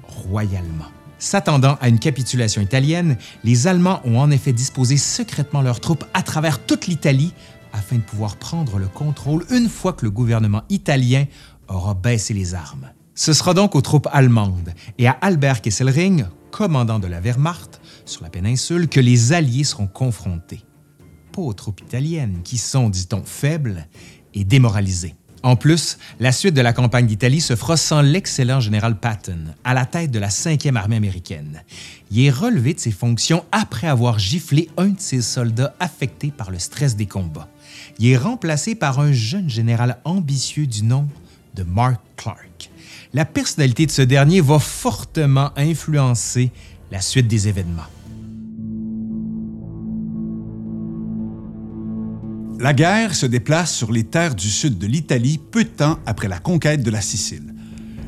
royalement. 0.03 0.85
S'attendant 1.17 1.77
à 1.81 1.89
une 1.89 1.97
capitulation 1.97 2.61
italienne, 2.61 3.17
les 3.43 3.67
Allemands 3.67 4.01
ont 4.05 4.19
en 4.19 4.29
effet 4.29 4.53
disposé 4.53 4.97
secrètement 4.97 5.61
leurs 5.61 5.79
troupes 5.79 6.05
à 6.13 6.21
travers 6.21 6.63
toute 6.63 6.87
l'Italie 6.87 7.33
afin 7.73 7.95
de 7.95 8.01
pouvoir 8.01 8.35
prendre 8.37 8.77
le 8.77 8.87
contrôle 8.87 9.45
une 9.49 9.69
fois 9.69 9.93
que 9.93 10.05
le 10.05 10.11
gouvernement 10.11 10.63
italien 10.69 11.25
aura 11.67 11.95
baissé 11.95 12.33
les 12.33 12.53
armes. 12.53 12.91
Ce 13.15 13.33
sera 13.33 13.53
donc 13.53 13.75
aux 13.75 13.81
troupes 13.81 14.07
allemandes 14.11 14.73
et 14.99 15.07
à 15.07 15.17
Albert 15.21 15.61
Kesselring, 15.61 16.25
commandant 16.51 16.99
de 16.99 17.07
la 17.07 17.19
Wehrmacht 17.19 17.81
sur 18.05 18.21
la 18.23 18.29
péninsule, 18.29 18.87
que 18.87 18.99
les 18.99 19.33
Alliés 19.33 19.63
seront 19.63 19.87
confrontés. 19.87 20.63
Troupes 21.55 21.81
italiennes, 21.81 22.39
qui 22.43 22.57
sont, 22.57 22.89
dit-on, 22.89 23.23
faibles 23.23 23.87
et 24.33 24.43
démoralisées. 24.43 25.15
En 25.43 25.55
plus, 25.55 25.97
la 26.19 26.31
suite 26.31 26.53
de 26.53 26.61
la 26.61 26.71
campagne 26.71 27.07
d'Italie 27.07 27.41
se 27.41 27.55
fera 27.55 27.75
sans 27.75 28.01
l'excellent 28.01 28.59
général 28.59 28.99
Patton, 28.99 29.39
à 29.63 29.73
la 29.73 29.85
tête 29.85 30.11
de 30.11 30.19
la 30.19 30.29
5e 30.29 30.75
armée 30.75 30.97
américaine. 30.97 31.63
Il 32.11 32.23
est 32.23 32.29
relevé 32.29 32.75
de 32.75 32.79
ses 32.79 32.91
fonctions 32.91 33.43
après 33.51 33.87
avoir 33.87 34.19
giflé 34.19 34.69
un 34.77 34.89
de 34.89 34.99
ses 34.99 35.21
soldats 35.21 35.73
affectés 35.79 36.31
par 36.31 36.51
le 36.51 36.59
stress 36.59 36.95
des 36.95 37.07
combats. 37.07 37.49
Il 37.97 38.07
est 38.09 38.17
remplacé 38.17 38.75
par 38.75 38.99
un 38.99 39.11
jeune 39.11 39.49
général 39.49 39.97
ambitieux 40.03 40.67
du 40.67 40.83
nom 40.83 41.07
de 41.55 41.63
Mark 41.63 41.99
Clark 42.17 42.69
la 43.13 43.25
personnalité 43.25 43.85
de 43.85 43.91
ce 43.91 44.01
dernier 44.01 44.41
va 44.41 44.59
fortement 44.59 45.51
influencer 45.57 46.51
la 46.91 47.01
suite 47.01 47.27
des 47.27 47.47
événements. 47.47 47.87
La 52.61 52.73
guerre 52.73 53.15
se 53.15 53.25
déplace 53.25 53.73
sur 53.73 53.91
les 53.91 54.03
terres 54.03 54.35
du 54.35 54.47
sud 54.47 54.77
de 54.77 54.85
l'Italie 54.85 55.39
peu 55.39 55.63
de 55.63 55.69
temps 55.69 55.97
après 56.05 56.27
la 56.27 56.37
conquête 56.37 56.83
de 56.83 56.91
la 56.91 57.01
Sicile. 57.01 57.55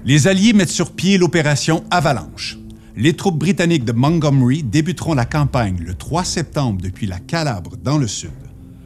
Les 0.06 0.28
Alliés 0.28 0.54
mettent 0.54 0.70
sur 0.70 0.92
pied 0.92 1.18
l'opération 1.18 1.84
Avalanche. 1.90 2.60
Les 2.96 3.14
troupes 3.14 3.40
britanniques 3.40 3.84
de 3.84 3.94
Montgomery 3.94 4.62
débuteront 4.62 5.16
la 5.16 5.26
campagne 5.26 5.80
le 5.80 5.96
3 5.96 6.24
septembre 6.24 6.84
depuis 6.84 7.08
la 7.08 7.18
Calabre 7.18 7.78
dans 7.84 7.98
le 7.98 8.08
sud. 8.08 8.30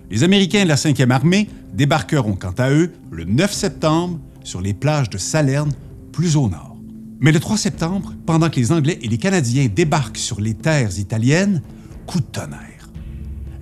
Les 0.09 0.23
Américains 0.23 0.63
de 0.63 0.69
la 0.69 0.77
5e 0.77 1.11
armée 1.11 1.49
débarqueront 1.73 2.37
quant 2.37 2.55
à 2.57 2.71
eux 2.71 2.93
le 3.11 3.25
9 3.25 3.51
septembre 3.51 4.21
sur 4.45 4.61
les 4.61 4.73
plages 4.73 5.09
de 5.09 5.17
Salerne 5.17 5.73
plus 6.13 6.37
au 6.37 6.47
nord. 6.47 6.77
Mais 7.19 7.33
le 7.33 7.41
3 7.41 7.57
septembre, 7.57 8.13
pendant 8.25 8.49
que 8.49 8.61
les 8.61 8.71
Anglais 8.71 8.99
et 9.01 9.09
les 9.09 9.17
Canadiens 9.17 9.67
débarquent 9.67 10.15
sur 10.15 10.39
les 10.39 10.53
terres 10.53 10.97
italiennes, 10.97 11.61
coup 12.05 12.21
de 12.21 12.25
tonnerre. 12.25 12.89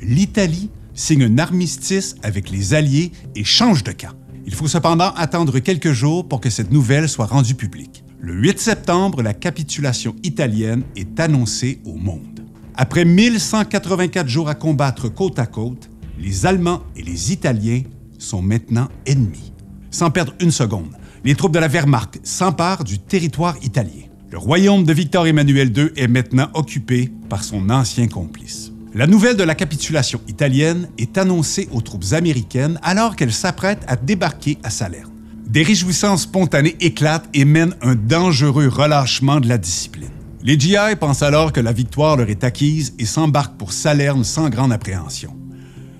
L'Italie 0.03 0.69
signe 0.95 1.23
un 1.23 1.37
armistice 1.37 2.15
avec 2.23 2.49
les 2.49 2.73
Alliés 2.73 3.11
et 3.35 3.43
change 3.43 3.83
de 3.83 3.91
camp. 3.91 4.13
Il 4.47 4.53
faut 4.53 4.67
cependant 4.67 5.11
attendre 5.15 5.59
quelques 5.59 5.91
jours 5.91 6.27
pour 6.27 6.41
que 6.41 6.49
cette 6.49 6.71
nouvelle 6.71 7.09
soit 7.09 7.25
rendue 7.25 7.55
publique. 7.55 8.03
Le 8.19 8.33
8 8.33 8.59
septembre, 8.59 9.21
la 9.21 9.33
capitulation 9.33 10.15
italienne 10.23 10.83
est 10.95 11.19
annoncée 11.19 11.79
au 11.85 11.95
monde. 11.95 12.45
Après 12.75 13.05
1184 13.05 14.27
jours 14.27 14.49
à 14.49 14.55
combattre 14.55 15.09
côte 15.09 15.39
à 15.39 15.45
côte, 15.45 15.89
les 16.19 16.45
Allemands 16.45 16.81
et 16.95 17.03
les 17.03 17.31
Italiens 17.31 17.83
sont 18.17 18.41
maintenant 18.41 18.87
ennemis. 19.05 19.53
Sans 19.91 20.11
perdre 20.11 20.33
une 20.39 20.51
seconde, 20.51 20.95
les 21.23 21.35
troupes 21.35 21.53
de 21.53 21.59
la 21.59 21.67
Wehrmacht 21.67 22.19
s'emparent 22.23 22.83
du 22.83 22.99
territoire 22.99 23.55
italien. 23.63 24.03
Le 24.31 24.37
royaume 24.37 24.83
de 24.83 24.93
Victor 24.93 25.27
Emmanuel 25.27 25.71
II 25.75 25.89
est 25.95 26.07
maintenant 26.07 26.49
occupé 26.53 27.11
par 27.29 27.43
son 27.43 27.69
ancien 27.69 28.07
complice. 28.07 28.71
La 28.97 29.07
nouvelle 29.07 29.35
de 29.35 29.43
la 29.43 29.55
capitulation 29.55 30.21
italienne 30.29 30.87
est 30.97 31.17
annoncée 31.17 31.67
aux 31.73 31.81
troupes 31.81 32.13
américaines 32.13 32.79
alors 32.81 33.17
qu'elles 33.17 33.33
s'apprêtent 33.33 33.83
à 33.89 33.97
débarquer 33.97 34.57
à 34.63 34.69
Salerne. 34.69 35.11
Des 35.45 35.63
réjouissances 35.63 36.21
spontanées 36.21 36.77
éclatent 36.79 37.27
et 37.33 37.43
mènent 37.43 37.75
un 37.81 37.95
dangereux 37.95 38.69
relâchement 38.69 39.41
de 39.41 39.49
la 39.49 39.57
discipline. 39.57 40.11
Les 40.43 40.57
GI 40.57 40.95
pensent 40.97 41.23
alors 41.23 41.51
que 41.51 41.59
la 41.59 41.73
victoire 41.73 42.15
leur 42.15 42.29
est 42.29 42.45
acquise 42.45 42.93
et 42.97 43.03
s'embarquent 43.03 43.57
pour 43.57 43.73
Salerne 43.73 44.23
sans 44.23 44.49
grande 44.49 44.71
appréhension. 44.71 45.35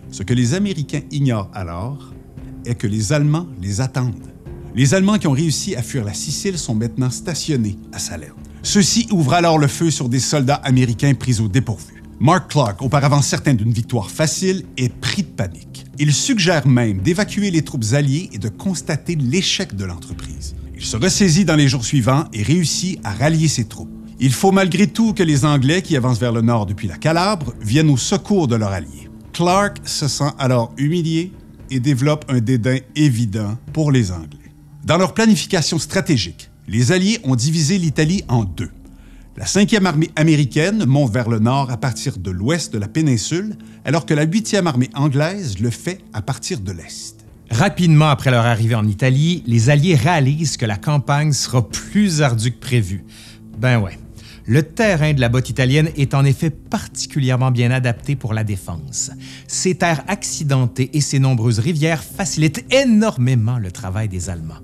Ce 0.09 0.23
que 0.23 0.33
les 0.33 0.53
Américains 0.53 1.01
ignorent 1.11 1.51
alors 1.53 2.13
est 2.65 2.75
que 2.75 2.87
les 2.87 3.11
Allemands 3.11 3.47
les 3.61 3.81
attendent. 3.81 4.31
Les 4.73 4.93
Allemands 4.93 5.17
qui 5.17 5.27
ont 5.27 5.33
réussi 5.33 5.75
à 5.75 5.81
fuir 5.81 6.05
la 6.05 6.13
Sicile 6.13 6.57
sont 6.57 6.75
maintenant 6.75 7.09
stationnés 7.09 7.77
à 7.91 7.99
Salerne. 7.99 8.37
Ceux-ci 8.63 9.07
ouvrent 9.11 9.33
alors 9.33 9.57
le 9.57 9.67
feu 9.67 9.91
sur 9.91 10.07
des 10.07 10.21
soldats 10.21 10.61
américains 10.63 11.13
pris 11.13 11.41
au 11.41 11.49
dépourvu. 11.49 11.94
Mark 12.19 12.51
Clark, 12.51 12.81
auparavant 12.81 13.21
certain 13.21 13.53
d'une 13.53 13.73
victoire 13.73 14.09
facile, 14.09 14.63
est 14.77 14.93
pris 14.93 15.23
de 15.23 15.27
panique. 15.27 15.85
Il 15.99 16.13
suggère 16.13 16.65
même 16.65 16.99
d'évacuer 16.99 17.51
les 17.51 17.61
troupes 17.61 17.83
alliées 17.91 18.29
et 18.31 18.37
de 18.37 18.47
constater 18.47 19.15
l'échec 19.15 19.75
de 19.75 19.83
l'entreprise. 19.83 20.55
Il 20.75 20.85
se 20.85 20.95
ressaisit 20.95 21.45
dans 21.45 21.55
les 21.55 21.67
jours 21.67 21.85
suivants 21.85 22.25
et 22.33 22.41
réussit 22.41 22.99
à 23.03 23.11
rallier 23.13 23.49
ses 23.49 23.65
troupes. 23.65 23.89
Il 24.19 24.31
faut 24.31 24.53
malgré 24.53 24.87
tout 24.87 25.13
que 25.13 25.23
les 25.23 25.43
Anglais, 25.43 25.81
qui 25.81 25.97
avancent 25.97 26.19
vers 26.19 26.31
le 26.31 26.41
nord 26.41 26.65
depuis 26.65 26.87
la 26.87 26.97
Calabre, 26.97 27.53
viennent 27.61 27.89
au 27.89 27.97
secours 27.97 28.47
de 28.47 28.55
leurs 28.55 28.71
alliés. 28.71 29.09
Clark 29.33 29.81
se 29.83 30.07
sent 30.07 30.31
alors 30.39 30.73
humilié 30.77 31.33
et 31.69 31.81
développe 31.81 32.23
un 32.29 32.39
dédain 32.39 32.77
évident 32.95 33.57
pour 33.73 33.91
les 33.91 34.11
Anglais. 34.11 34.51
Dans 34.85 34.97
leur 34.97 35.13
planification 35.13 35.79
stratégique, 35.79 36.49
les 36.67 36.91
Alliés 36.91 37.19
ont 37.23 37.35
divisé 37.35 37.77
l'Italie 37.77 38.23
en 38.27 38.43
deux. 38.43 38.71
La 39.37 39.43
5e 39.43 39.83
armée 39.83 40.11
américaine 40.15 40.85
monte 40.85 41.11
vers 41.11 41.27
le 41.27 41.39
nord 41.39 41.69
à 41.69 41.75
partir 41.75 42.17
de 42.17 42.31
l'ouest 42.31 42.71
de 42.71 42.77
la 42.77 42.87
péninsule, 42.87 43.57
alors 43.83 44.05
que 44.05 44.13
la 44.13 44.25
8e 44.25 44.65
armée 44.65 44.89
anglaise 44.93 45.59
le 45.59 45.71
fait 45.71 45.99
à 46.13 46.21
partir 46.21 46.61
de 46.61 46.71
l'est. 46.71 47.17
Rapidement 47.51 48.07
après 48.07 48.31
leur 48.31 48.45
arrivée 48.45 48.75
en 48.75 48.87
Italie, 48.87 49.43
les 49.45 49.69
Alliés 49.69 49.95
réalisent 49.95 50.55
que 50.55 50.65
la 50.65 50.77
campagne 50.77 51.33
sera 51.33 51.67
plus 51.67 52.21
ardue 52.21 52.53
que 52.53 52.61
prévu. 52.61 53.03
Ben 53.57 53.77
ouais. 53.79 53.99
Le 54.45 54.63
terrain 54.63 55.11
de 55.11 55.19
la 55.19 55.27
botte 55.27 55.49
italienne 55.49 55.89
est 55.97 56.13
en 56.13 56.23
effet 56.23 56.49
particulièrement 56.49 57.51
bien 57.51 57.71
adapté 57.71 58.15
pour 58.15 58.33
la 58.33 58.45
défense. 58.45 59.11
Ses 59.47 59.75
terres 59.75 60.05
accidentées 60.07 60.91
et 60.93 61.01
ses 61.01 61.19
nombreuses 61.19 61.59
rivières 61.59 62.03
facilitent 62.03 62.63
énormément 62.71 63.57
le 63.57 63.71
travail 63.71 64.07
des 64.07 64.29
Allemands. 64.29 64.61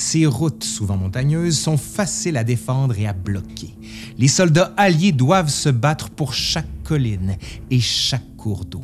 Ces 0.00 0.24
routes, 0.24 0.64
souvent 0.64 0.96
montagneuses, 0.96 1.58
sont 1.58 1.76
faciles 1.76 2.38
à 2.38 2.42
défendre 2.42 2.98
et 2.98 3.06
à 3.06 3.12
bloquer. 3.12 3.74
Les 4.16 4.28
soldats 4.28 4.72
alliés 4.78 5.12
doivent 5.12 5.50
se 5.50 5.68
battre 5.68 6.08
pour 6.08 6.32
chaque 6.32 6.82
colline 6.84 7.36
et 7.70 7.80
chaque 7.80 8.34
cours 8.38 8.64
d'eau. 8.64 8.82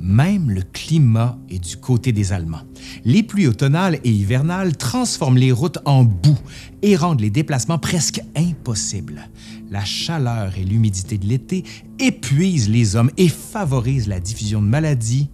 Même 0.00 0.50
le 0.50 0.62
climat 0.62 1.38
est 1.48 1.60
du 1.60 1.76
côté 1.76 2.10
des 2.10 2.32
Allemands. 2.32 2.64
Les 3.04 3.22
pluies 3.22 3.46
automnales 3.46 4.00
et 4.02 4.10
hivernales 4.10 4.76
transforment 4.76 5.38
les 5.38 5.52
routes 5.52 5.78
en 5.84 6.02
boue 6.02 6.38
et 6.82 6.96
rendent 6.96 7.20
les 7.20 7.30
déplacements 7.30 7.78
presque 7.78 8.20
impossibles. 8.34 9.28
La 9.70 9.84
chaleur 9.84 10.58
et 10.58 10.64
l'humidité 10.64 11.18
de 11.18 11.26
l'été 11.26 11.62
épuisent 12.00 12.68
les 12.68 12.96
hommes 12.96 13.12
et 13.16 13.28
favorisent 13.28 14.08
la 14.08 14.18
diffusion 14.18 14.60
de 14.60 14.66
maladies 14.66 15.30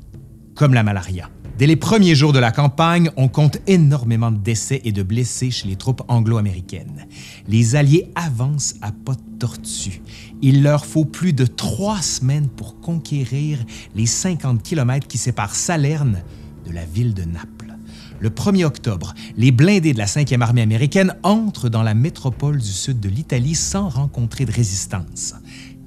comme 0.55 0.75
la 0.75 0.83
malaria. 0.83 1.31
Dès 1.57 1.69
les 1.69 1.77
premiers 1.77 2.17
jours 2.17 2.33
de 2.33 2.41
la 2.41 2.51
campagne, 2.51 3.11
on 3.17 3.29
compte 3.29 3.59
énormément 3.69 4.33
de 4.33 4.39
décès 4.39 4.81
et 4.85 4.91
de 4.91 5.05
blessés 5.05 5.53
chez 5.53 5.69
les 5.69 5.77
troupes 5.77 6.03
anglo-américaines. 6.09 7.07
Les 7.47 7.77
Alliés 7.77 8.11
avancent 8.17 8.75
à 8.83 8.91
pas 8.91 9.15
de 9.15 9.39
tortue. 9.39 10.03
Il 10.43 10.65
leur 10.65 10.85
faut 10.85 11.05
plus 11.05 11.33
de 11.33 11.47
trois 11.47 12.03
semaines 12.03 12.49
pour 12.49 12.81
conquérir 12.81 13.65
les 13.95 14.07
50 14.07 14.65
kilomètres 14.65 15.07
qui 15.07 15.17
séparent 15.17 15.55
Salerne 15.55 16.25
de 16.67 16.73
la 16.73 16.85
ville 16.85 17.15
de 17.15 17.23
Naples. 17.23 17.77
Le 18.19 18.31
1er 18.31 18.65
octobre, 18.65 19.15
les 19.37 19.53
blindés 19.53 19.93
de 19.93 19.99
la 19.99 20.07
5e 20.07 20.41
armée 20.41 20.63
américaine 20.63 21.15
entrent 21.23 21.69
dans 21.69 21.85
la 21.85 21.95
métropole 21.95 22.59
du 22.59 22.73
sud 22.73 22.99
de 22.99 23.09
l'Italie 23.09 23.55
sans 23.55 23.89
rencontrer 23.89 24.45
de 24.45 24.53
résistance. 24.53 25.35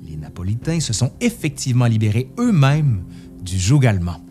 Les 0.07 0.15
Napolitains 0.15 0.79
se 0.79 0.93
sont 0.93 1.11
effectivement 1.19 1.87
libérés 1.87 2.29
eux-mêmes 2.39 3.03
du 3.43 3.59
joug 3.59 3.85
allemand. 3.85 4.21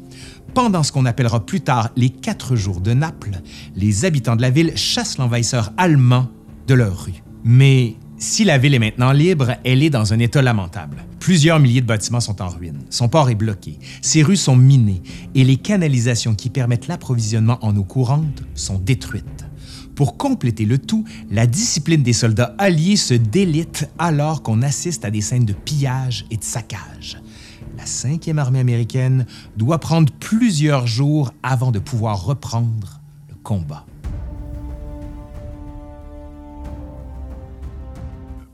Pendant 0.56 0.82
ce 0.82 0.90
qu'on 0.90 1.04
appellera 1.04 1.44
plus 1.44 1.60
tard 1.60 1.90
les 1.96 2.08
quatre 2.08 2.56
jours 2.56 2.80
de 2.80 2.94
Naples, 2.94 3.42
les 3.74 4.06
habitants 4.06 4.36
de 4.36 4.40
la 4.40 4.48
ville 4.48 4.74
chassent 4.74 5.18
l'envahisseur 5.18 5.70
allemand 5.76 6.28
de 6.66 6.72
leur 6.72 7.04
rue. 7.04 7.22
Mais 7.44 7.96
si 8.16 8.42
la 8.42 8.56
ville 8.56 8.72
est 8.72 8.78
maintenant 8.78 9.12
libre, 9.12 9.56
elle 9.64 9.82
est 9.82 9.90
dans 9.90 10.14
un 10.14 10.18
état 10.18 10.40
lamentable. 10.40 11.04
Plusieurs 11.20 11.60
milliers 11.60 11.82
de 11.82 11.86
bâtiments 11.86 12.20
sont 12.20 12.40
en 12.40 12.48
ruine, 12.48 12.78
son 12.88 13.10
port 13.10 13.28
est 13.28 13.34
bloqué, 13.34 13.78
ses 14.00 14.22
rues 14.22 14.38
sont 14.38 14.56
minées 14.56 15.02
et 15.34 15.44
les 15.44 15.58
canalisations 15.58 16.34
qui 16.34 16.48
permettent 16.48 16.88
l'approvisionnement 16.88 17.58
en 17.60 17.76
eau 17.76 17.84
courante 17.84 18.42
sont 18.54 18.78
détruites. 18.78 19.44
Pour 19.94 20.16
compléter 20.16 20.64
le 20.64 20.78
tout, 20.78 21.04
la 21.30 21.46
discipline 21.46 22.02
des 22.02 22.14
soldats 22.14 22.54
alliés 22.56 22.96
se 22.96 23.12
délite 23.12 23.90
alors 23.98 24.42
qu'on 24.42 24.62
assiste 24.62 25.04
à 25.04 25.10
des 25.10 25.20
scènes 25.20 25.44
de 25.44 25.52
pillage 25.52 26.24
et 26.30 26.38
de 26.38 26.44
saccage 26.44 27.18
la 27.86 27.92
5e 27.92 28.38
armée 28.38 28.58
américaine 28.58 29.26
doit 29.56 29.78
prendre 29.78 30.12
plusieurs 30.18 30.88
jours 30.88 31.32
avant 31.44 31.70
de 31.70 31.78
pouvoir 31.78 32.24
reprendre 32.24 33.00
le 33.28 33.36
combat. 33.36 33.86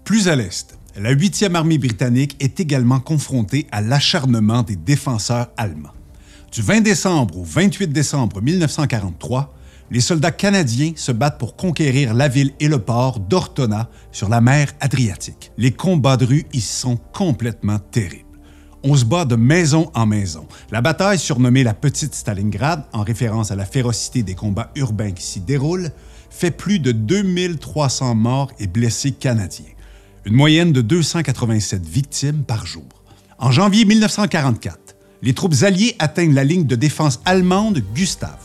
Plus 0.04 0.28
à 0.28 0.36
l'est, 0.36 0.78
la 0.98 1.14
8e 1.14 1.54
armée 1.54 1.78
britannique 1.78 2.36
est 2.40 2.60
également 2.60 3.00
confrontée 3.00 3.66
à 3.72 3.80
l'acharnement 3.80 4.62
des 4.62 4.76
défenseurs 4.76 5.48
allemands. 5.56 5.94
Du 6.52 6.60
20 6.60 6.82
décembre 6.82 7.38
au 7.38 7.44
28 7.44 7.88
décembre 7.88 8.42
1943, 8.42 9.54
les 9.90 10.02
soldats 10.02 10.30
canadiens 10.30 10.92
se 10.94 11.10
battent 11.10 11.38
pour 11.38 11.56
conquérir 11.56 12.12
la 12.12 12.28
ville 12.28 12.52
et 12.60 12.68
le 12.68 12.80
port 12.80 13.18
d'Ortona 13.18 13.88
sur 14.10 14.28
la 14.28 14.42
mer 14.42 14.72
Adriatique. 14.80 15.52
Les 15.56 15.70
combats 15.70 16.18
de 16.18 16.26
rue 16.26 16.44
y 16.52 16.60
sont 16.60 16.98
complètement 17.14 17.78
terribles. 17.78 18.31
On 18.84 18.96
se 18.96 19.04
bat 19.04 19.24
de 19.24 19.36
maison 19.36 19.92
en 19.94 20.06
maison. 20.06 20.44
La 20.72 20.80
bataille, 20.80 21.18
surnommée 21.18 21.62
la 21.62 21.72
Petite 21.72 22.16
Stalingrad, 22.16 22.84
en 22.92 23.02
référence 23.02 23.52
à 23.52 23.56
la 23.56 23.64
férocité 23.64 24.24
des 24.24 24.34
combats 24.34 24.72
urbains 24.74 25.12
qui 25.12 25.22
s'y 25.22 25.38
déroulent, 25.38 25.92
fait 26.30 26.50
plus 26.50 26.80
de 26.80 26.90
2300 26.90 28.16
morts 28.16 28.50
et 28.58 28.66
blessés 28.66 29.12
canadiens, 29.12 29.70
une 30.24 30.34
moyenne 30.34 30.72
de 30.72 30.80
287 30.80 31.86
victimes 31.86 32.42
par 32.42 32.66
jour. 32.66 32.88
En 33.38 33.52
janvier 33.52 33.84
1944, 33.84 34.96
les 35.22 35.32
troupes 35.32 35.62
alliées 35.62 35.94
atteignent 36.00 36.34
la 36.34 36.42
ligne 36.42 36.66
de 36.66 36.74
défense 36.74 37.20
allemande 37.24 37.82
Gustave. 37.94 38.38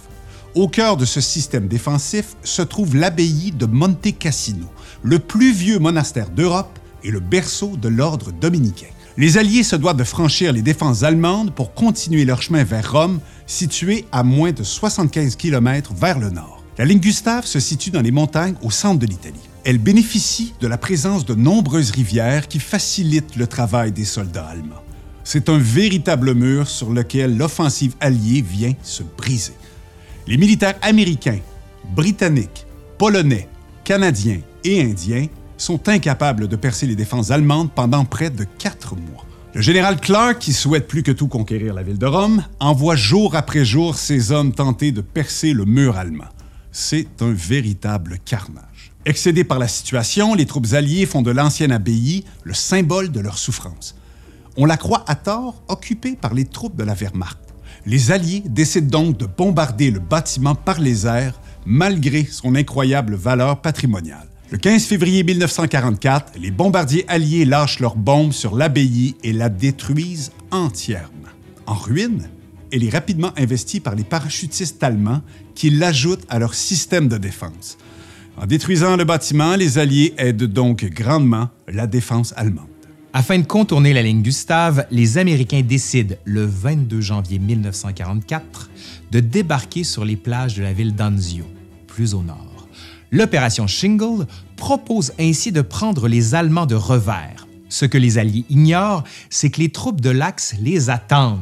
Au 0.53 0.67
cœur 0.67 0.97
de 0.97 1.05
ce 1.05 1.21
système 1.21 1.67
défensif 1.67 2.35
se 2.43 2.61
trouve 2.61 2.95
l'abbaye 2.95 3.51
de 3.51 3.65
Monte 3.65 4.15
Cassino, 4.19 4.67
le 5.01 5.17
plus 5.17 5.51
vieux 5.51 5.79
monastère 5.79 6.29
d'Europe 6.29 6.77
et 7.03 7.09
le 7.09 7.19
berceau 7.21 7.75
de 7.77 7.87
l'ordre 7.87 8.31
dominicain. 8.31 8.85
Les 9.19 9.39
Alliés 9.39 9.63
se 9.63 9.75
doivent 9.75 9.97
de 9.97 10.03
franchir 10.03 10.53
les 10.53 10.61
défenses 10.61 11.01
allemandes 11.01 11.51
pour 11.51 11.73
continuer 11.73 12.23
leur 12.23 12.43
chemin 12.43 12.63
vers 12.63 12.91
Rome, 12.91 13.19
situé 13.47 14.05
à 14.11 14.21
moins 14.21 14.51
de 14.51 14.61
75 14.61 15.35
km 15.35 15.91
vers 15.95 16.19
le 16.19 16.29
nord. 16.29 16.63
La 16.77 16.85
ligne 16.85 16.99
Gustave 16.99 17.47
se 17.47 17.59
situe 17.59 17.89
dans 17.89 18.03
les 18.03 18.11
montagnes 18.11 18.53
au 18.61 18.69
centre 18.69 18.99
de 18.99 19.07
l'Italie. 19.07 19.39
Elle 19.63 19.79
bénéficie 19.79 20.53
de 20.61 20.67
la 20.67 20.77
présence 20.77 21.25
de 21.25 21.33
nombreuses 21.33 21.89
rivières 21.89 22.47
qui 22.47 22.59
facilitent 22.59 23.35
le 23.37 23.47
travail 23.47 23.91
des 23.91 24.05
soldats 24.05 24.45
allemands. 24.45 24.83
C'est 25.23 25.49
un 25.49 25.57
véritable 25.57 26.35
mur 26.35 26.67
sur 26.67 26.91
lequel 26.91 27.37
l'offensive 27.37 27.95
alliée 27.99 28.43
vient 28.43 28.75
se 28.83 29.01
briser. 29.01 29.55
Les 30.27 30.37
militaires 30.37 30.77
américains, 30.83 31.39
britanniques, 31.95 32.67
polonais, 32.99 33.49
canadiens 33.83 34.41
et 34.63 34.83
indiens 34.83 35.25
sont 35.57 35.89
incapables 35.89 36.47
de 36.47 36.55
percer 36.55 36.87
les 36.87 36.95
défenses 36.95 37.31
allemandes 37.31 37.71
pendant 37.71 38.05
près 38.05 38.29
de 38.29 38.45
quatre 38.57 38.95
mois. 38.95 39.25
Le 39.53 39.61
général 39.61 39.99
Clark, 39.99 40.39
qui 40.39 40.53
souhaite 40.53 40.87
plus 40.87 41.03
que 41.03 41.11
tout 41.11 41.27
conquérir 41.27 41.73
la 41.73 41.83
ville 41.83 41.97
de 41.97 42.05
Rome, 42.05 42.43
envoie 42.59 42.95
jour 42.95 43.35
après 43.35 43.65
jour 43.65 43.97
ses 43.97 44.31
hommes 44.31 44.53
tenter 44.53 44.91
de 44.91 45.01
percer 45.01 45.53
le 45.53 45.65
mur 45.65 45.97
allemand. 45.97 46.29
C'est 46.71 47.21
un 47.21 47.31
véritable 47.31 48.19
carnage. 48.23 48.93
Excédés 49.05 49.43
par 49.43 49.57
la 49.57 49.67
situation, 49.67 50.35
les 50.35 50.45
troupes 50.45 50.73
alliées 50.73 51.05
font 51.05 51.21
de 51.21 51.31
l'ancienne 51.31 51.71
abbaye 51.71 52.23
le 52.43 52.53
symbole 52.53 53.09
de 53.09 53.19
leur 53.19 53.37
souffrance. 53.37 53.95
On 54.57 54.65
la 54.65 54.77
croit 54.77 55.05
à 55.07 55.15
tort 55.15 55.63
occupée 55.69 56.15
par 56.15 56.33
les 56.33 56.45
troupes 56.45 56.75
de 56.75 56.83
la 56.83 56.93
Wehrmacht. 56.93 57.37
Les 57.85 58.11
Alliés 58.11 58.43
décident 58.45 58.99
donc 58.99 59.17
de 59.17 59.25
bombarder 59.25 59.91
le 59.91 59.99
bâtiment 59.99 60.55
par 60.55 60.79
les 60.79 61.07
airs 61.07 61.39
malgré 61.65 62.25
son 62.25 62.55
incroyable 62.55 63.15
valeur 63.15 63.61
patrimoniale. 63.61 64.27
Le 64.49 64.57
15 64.57 64.85
février 64.85 65.25
1944, 65.25 66.39
les 66.39 66.51
bombardiers 66.51 67.03
alliés 67.09 67.43
lâchent 67.43 67.81
leurs 67.81 67.97
bombes 67.97 68.31
sur 68.31 68.55
l'abbaye 68.55 69.15
et 69.21 69.33
la 69.33 69.49
détruisent 69.49 70.31
entièrement. 70.51 71.09
En 71.65 71.73
ruine, 71.73 72.29
elle 72.71 72.85
est 72.85 72.89
rapidement 72.89 73.33
investie 73.37 73.81
par 73.81 73.93
les 73.93 74.05
parachutistes 74.05 74.81
allemands 74.81 75.21
qui 75.53 75.69
l'ajoutent 75.69 76.25
à 76.29 76.39
leur 76.39 76.53
système 76.53 77.09
de 77.09 77.17
défense. 77.17 77.77
En 78.37 78.45
détruisant 78.45 78.95
le 78.95 79.03
bâtiment, 79.03 79.57
les 79.57 79.79
Alliés 79.79 80.13
aident 80.17 80.45
donc 80.45 80.85
grandement 80.85 81.49
la 81.67 81.85
défense 81.85 82.33
allemande. 82.37 82.67
Afin 83.11 83.39
de 83.39 83.45
contourner 83.45 83.91
la 83.91 84.01
ligne 84.01 84.21
Gustave, 84.21 84.85
les 84.91 85.17
Américains 85.17 85.61
décident, 85.61 86.15
le 86.23 86.45
22 86.45 87.01
janvier 87.01 87.39
1944, 87.39 88.69
de 89.11 89.19
débarquer 89.19 89.83
sur 89.83 90.05
les 90.05 90.15
plages 90.15 90.55
de 90.55 90.63
la 90.63 90.71
ville 90.71 90.95
d'Anzio, 90.95 91.43
plus 91.87 92.13
au 92.13 92.23
nord. 92.23 92.56
L'opération 93.11 93.67
Shingle 93.67 94.27
propose 94.55 95.13
ainsi 95.19 95.51
de 95.51 95.61
prendre 95.61 96.07
les 96.07 96.35
Allemands 96.35 96.65
de 96.65 96.75
revers. 96.75 97.47
Ce 97.69 97.85
que 97.85 97.97
les 97.97 98.17
Alliés 98.17 98.45
ignorent, 98.49 99.03
c'est 99.29 99.49
que 99.49 99.59
les 99.59 99.69
troupes 99.69 100.01
de 100.01 100.09
l'Axe 100.09 100.55
les 100.59 100.89
attendent. 100.89 101.41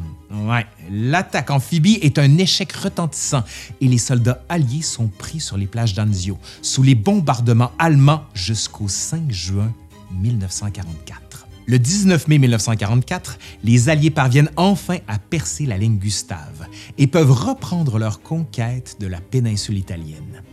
L'attaque 0.92 1.52
amphibie 1.52 2.00
est 2.02 2.20
un 2.20 2.38
échec 2.38 2.72
retentissant 2.72 3.44
et 3.80 3.88
les 3.88 3.98
soldats 3.98 4.44
alliés 4.50 4.82
sont 4.82 5.08
pris 5.08 5.40
sur 5.40 5.58
les 5.58 5.68
plages 5.68 5.94
d'Anzio 5.94 6.38
sous 6.62 6.84
les 6.84 6.96
bombardements 6.96 7.72
allemands 7.80 8.24
jusqu'au 8.34 8.88
5 8.88 9.32
juin 9.32 9.72
1944. 10.12 11.48
Le 11.68 11.80
19 11.80 12.28
mai 12.28 12.38
1944, 12.38 13.40
les 13.64 13.90
Alliés 13.90 14.12
parviennent 14.12 14.52
enfin 14.56 14.98
à 15.08 15.18
percer 15.18 15.66
la 15.66 15.78
ligne 15.78 15.98
Gustave 15.98 16.68
et 17.00 17.08
peuvent 17.08 17.32
reprendre 17.32 17.98
leur 17.98 18.22
conquête 18.22 18.98
de 19.00 19.08
la 19.08 19.20
péninsule 19.20 19.78
italienne. 19.78 20.44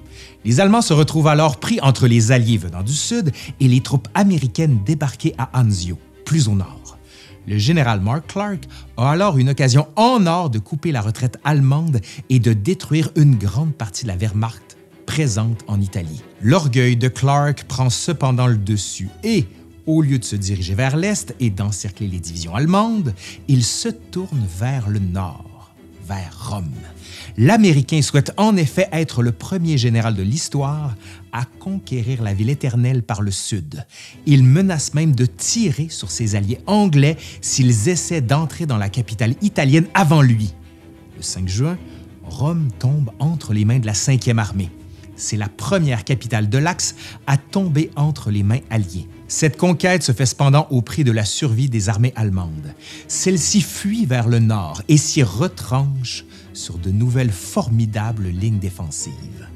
Les 0.44 0.58
Allemands 0.58 0.82
se 0.82 0.92
retrouvent 0.92 1.28
alors 1.28 1.58
pris 1.58 1.80
entre 1.80 2.08
les 2.08 2.32
Alliés 2.32 2.58
venant 2.58 2.82
du 2.82 2.92
sud 2.92 3.32
et 3.60 3.68
les 3.68 3.80
troupes 3.80 4.08
américaines 4.14 4.80
débarquées 4.84 5.34
à 5.38 5.50
Anzio, 5.58 5.98
plus 6.24 6.48
au 6.48 6.54
nord. 6.54 6.98
Le 7.46 7.58
général 7.58 8.00
Mark 8.00 8.28
Clark 8.28 8.60
a 8.96 9.10
alors 9.10 9.38
une 9.38 9.50
occasion 9.50 9.86
en 9.96 10.26
or 10.26 10.50
de 10.50 10.58
couper 10.58 10.92
la 10.92 11.00
retraite 11.00 11.38
allemande 11.44 12.00
et 12.28 12.38
de 12.38 12.52
détruire 12.52 13.10
une 13.16 13.36
grande 13.36 13.72
partie 13.72 14.04
de 14.04 14.08
la 14.08 14.16
Wehrmacht 14.16 14.76
présente 15.06 15.64
en 15.66 15.80
Italie. 15.80 16.22
L'orgueil 16.40 16.96
de 16.96 17.08
Clark 17.08 17.64
prend 17.64 17.90
cependant 17.90 18.46
le 18.46 18.56
dessus 18.56 19.08
et, 19.24 19.46
au 19.86 20.02
lieu 20.02 20.18
de 20.18 20.24
se 20.24 20.36
diriger 20.36 20.74
vers 20.74 20.96
l'est 20.96 21.34
et 21.40 21.50
d'encercler 21.50 22.06
les 22.06 22.20
divisions 22.20 22.54
allemandes, 22.54 23.14
il 23.48 23.64
se 23.64 23.88
tourne 23.88 24.44
vers 24.58 24.88
le 24.88 25.00
nord, 25.00 25.72
vers 26.06 26.50
Rome. 26.50 26.70
L'Américain 27.38 28.02
souhaite 28.02 28.32
en 28.36 28.56
effet 28.56 28.88
être 28.92 29.22
le 29.22 29.32
premier 29.32 29.78
général 29.78 30.14
de 30.14 30.22
l'histoire 30.22 30.94
à 31.32 31.44
conquérir 31.44 32.22
la 32.22 32.34
ville 32.34 32.50
éternelle 32.50 33.02
par 33.02 33.22
le 33.22 33.30
sud. 33.30 33.86
Il 34.26 34.44
menace 34.44 34.92
même 34.94 35.14
de 35.14 35.24
tirer 35.24 35.88
sur 35.88 36.10
ses 36.10 36.34
alliés 36.36 36.58
anglais 36.66 37.16
s'ils 37.40 37.88
essaient 37.88 38.20
d'entrer 38.20 38.66
dans 38.66 38.76
la 38.76 38.90
capitale 38.90 39.34
italienne 39.40 39.86
avant 39.94 40.20
lui. 40.20 40.52
Le 41.16 41.22
5 41.22 41.48
juin, 41.48 41.78
Rome 42.24 42.68
tombe 42.78 43.10
entre 43.18 43.54
les 43.54 43.64
mains 43.64 43.78
de 43.78 43.86
la 43.86 43.94
5e 43.94 44.38
armée. 44.38 44.70
C'est 45.16 45.36
la 45.36 45.48
première 45.48 46.04
capitale 46.04 46.48
de 46.48 46.58
l'Axe 46.58 46.94
à 47.26 47.36
tomber 47.36 47.90
entre 47.96 48.30
les 48.30 48.42
mains 48.42 48.60
alliées. 48.70 49.08
Cette 49.28 49.56
conquête 49.56 50.02
se 50.02 50.12
fait 50.12 50.26
cependant 50.26 50.66
au 50.70 50.82
prix 50.82 51.04
de 51.04 51.12
la 51.12 51.24
survie 51.24 51.68
des 51.68 51.88
armées 51.88 52.12
allemandes. 52.16 52.74
Celles-ci 53.08 53.62
fuient 53.62 54.04
vers 54.04 54.28
le 54.28 54.40
nord 54.40 54.82
et 54.88 54.96
s'y 54.96 55.22
retranchent 55.22 56.24
sur 56.54 56.78
de 56.78 56.90
nouvelles 56.90 57.32
formidables 57.32 58.28
lignes 58.28 58.58
défensives. 58.58 59.48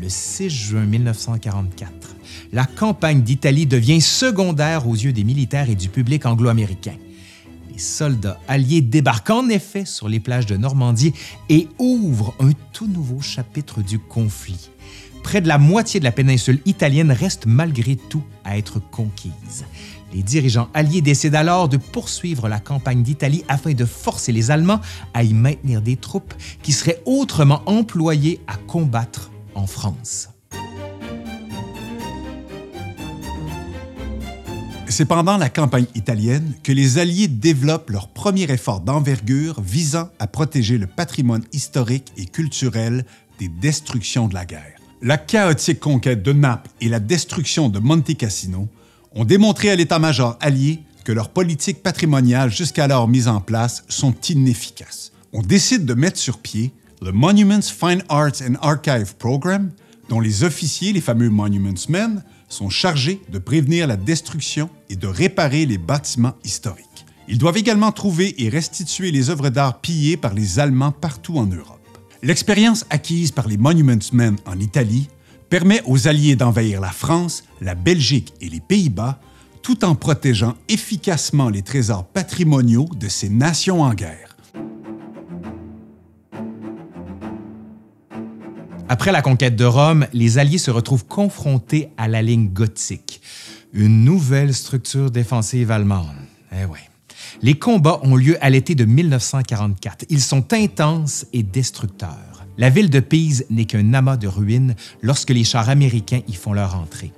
Le 0.00 0.08
6 0.08 0.50
juin 0.50 0.84
1944, 0.84 2.16
la 2.52 2.66
campagne 2.66 3.22
d'Italie 3.22 3.66
devient 3.66 4.00
secondaire 4.00 4.86
aux 4.86 4.94
yeux 4.94 5.12
des 5.12 5.24
militaires 5.24 5.70
et 5.70 5.74
du 5.74 5.88
public 5.88 6.26
anglo-américain. 6.26 6.96
Les 7.72 7.78
soldats 7.78 8.38
alliés 8.48 8.82
débarquent 8.82 9.30
en 9.30 9.48
effet 9.48 9.84
sur 9.84 10.08
les 10.08 10.20
plages 10.20 10.46
de 10.46 10.56
Normandie 10.56 11.14
et 11.48 11.68
ouvrent 11.78 12.34
un 12.40 12.52
tout 12.72 12.86
nouveau 12.86 13.20
chapitre 13.20 13.82
du 13.82 13.98
conflit. 13.98 14.70
Près 15.22 15.40
de 15.40 15.48
la 15.48 15.58
moitié 15.58 15.98
de 15.98 16.04
la 16.04 16.12
péninsule 16.12 16.60
italienne 16.66 17.10
reste 17.10 17.46
malgré 17.46 17.96
tout 17.96 18.22
à 18.44 18.58
être 18.58 18.78
conquise. 18.78 19.64
Les 20.12 20.22
dirigeants 20.22 20.68
alliés 20.72 21.02
décident 21.02 21.38
alors 21.38 21.68
de 21.68 21.76
poursuivre 21.76 22.48
la 22.48 22.60
campagne 22.60 23.02
d'Italie 23.02 23.44
afin 23.48 23.72
de 23.72 23.84
forcer 23.84 24.32
les 24.32 24.50
Allemands 24.50 24.80
à 25.14 25.24
y 25.24 25.34
maintenir 25.34 25.82
des 25.82 25.96
troupes 25.96 26.34
qui 26.62 26.72
seraient 26.72 27.02
autrement 27.04 27.62
employées 27.66 28.40
à 28.46 28.56
combattre 28.56 29.30
en 29.54 29.66
France. 29.66 30.28
C'est 34.88 35.04
pendant 35.04 35.36
la 35.36 35.50
campagne 35.50 35.86
italienne 35.94 36.54
que 36.62 36.72
les 36.72 36.96
Alliés 36.96 37.28
développent 37.28 37.90
leur 37.90 38.08
premier 38.08 38.44
effort 38.44 38.80
d'envergure 38.80 39.60
visant 39.60 40.08
à 40.18 40.26
protéger 40.26 40.78
le 40.78 40.86
patrimoine 40.86 41.44
historique 41.52 42.12
et 42.16 42.24
culturel 42.24 43.04
des 43.38 43.48
destructions 43.48 44.28
de 44.28 44.34
la 44.34 44.46
guerre. 44.46 44.76
La 45.02 45.18
chaotique 45.18 45.80
conquête 45.80 46.22
de 46.22 46.32
Naples 46.32 46.70
et 46.80 46.88
la 46.88 47.00
destruction 47.00 47.68
de 47.68 47.78
Monte 47.78 48.16
Cassino 48.16 48.68
ont 49.16 49.24
démontré 49.24 49.70
à 49.70 49.76
l'état-major 49.76 50.36
allié 50.40 50.82
que 51.04 51.10
leurs 51.10 51.30
politiques 51.30 51.82
patrimoniales 51.82 52.50
jusqu'alors 52.50 53.08
mises 53.08 53.28
en 53.28 53.40
place 53.40 53.84
sont 53.88 54.14
inefficaces. 54.28 55.12
On 55.32 55.40
décide 55.40 55.86
de 55.86 55.94
mettre 55.94 56.18
sur 56.18 56.38
pied 56.38 56.72
le 57.00 57.12
Monuments 57.12 57.62
Fine 57.62 58.02
Arts 58.08 58.42
and 58.42 58.56
Archive 58.60 59.16
Program, 59.16 59.70
dont 60.10 60.20
les 60.20 60.44
officiers, 60.44 60.92
les 60.92 61.00
fameux 61.00 61.30
Monuments 61.30 61.88
Men, 61.88 62.22
sont 62.48 62.68
chargés 62.68 63.22
de 63.32 63.38
prévenir 63.38 63.86
la 63.86 63.96
destruction 63.96 64.68
et 64.90 64.96
de 64.96 65.06
réparer 65.06 65.64
les 65.66 65.78
bâtiments 65.78 66.34
historiques. 66.44 67.06
Ils 67.26 67.38
doivent 67.38 67.56
également 67.56 67.92
trouver 67.92 68.42
et 68.42 68.48
restituer 68.48 69.10
les 69.10 69.30
œuvres 69.30 69.48
d'art 69.48 69.80
pillées 69.80 70.16
par 70.16 70.34
les 70.34 70.58
Allemands 70.58 70.92
partout 70.92 71.38
en 71.38 71.46
Europe. 71.46 71.80
L'expérience 72.22 72.84
acquise 72.90 73.30
par 73.30 73.48
les 73.48 73.56
Monuments 73.56 73.96
Men 74.12 74.36
en 74.46 74.58
Italie 74.60 75.08
permet 75.48 75.82
aux 75.86 76.08
Alliés 76.08 76.36
d'envahir 76.36 76.80
la 76.80 76.90
France, 76.90 77.44
la 77.60 77.74
Belgique 77.74 78.32
et 78.40 78.48
les 78.48 78.60
Pays-Bas, 78.60 79.18
tout 79.62 79.84
en 79.84 79.94
protégeant 79.94 80.54
efficacement 80.68 81.48
les 81.48 81.62
trésors 81.62 82.04
patrimoniaux 82.06 82.88
de 82.96 83.08
ces 83.08 83.28
nations 83.28 83.82
en 83.82 83.94
guerre. 83.94 84.36
Après 88.88 89.10
la 89.10 89.22
conquête 89.22 89.56
de 89.56 89.64
Rome, 89.64 90.06
les 90.12 90.38
Alliés 90.38 90.58
se 90.58 90.70
retrouvent 90.70 91.06
confrontés 91.06 91.88
à 91.96 92.06
la 92.06 92.22
ligne 92.22 92.48
gothique, 92.48 93.20
une 93.72 94.04
nouvelle 94.04 94.54
structure 94.54 95.10
défensive 95.10 95.72
allemande. 95.72 96.14
Eh. 96.52 96.66
Les 97.42 97.58
combats 97.58 97.98
ont 98.02 98.16
lieu 98.16 98.38
à 98.40 98.48
l'été 98.48 98.74
de 98.74 98.84
1944. 98.84 100.06
Ils 100.08 100.22
sont 100.22 100.52
intenses 100.52 101.26
et 101.32 101.42
destructeurs. 101.42 102.25
La 102.58 102.70
ville 102.70 102.88
de 102.88 103.00
Pise 103.00 103.44
n'est 103.50 103.66
qu'un 103.66 103.92
amas 103.92 104.16
de 104.16 104.28
ruines 104.28 104.74
lorsque 105.02 105.30
les 105.30 105.44
chars 105.44 105.68
américains 105.68 106.22
y 106.26 106.32
font 106.32 106.54
leur 106.54 106.74
entrée. 106.74 107.12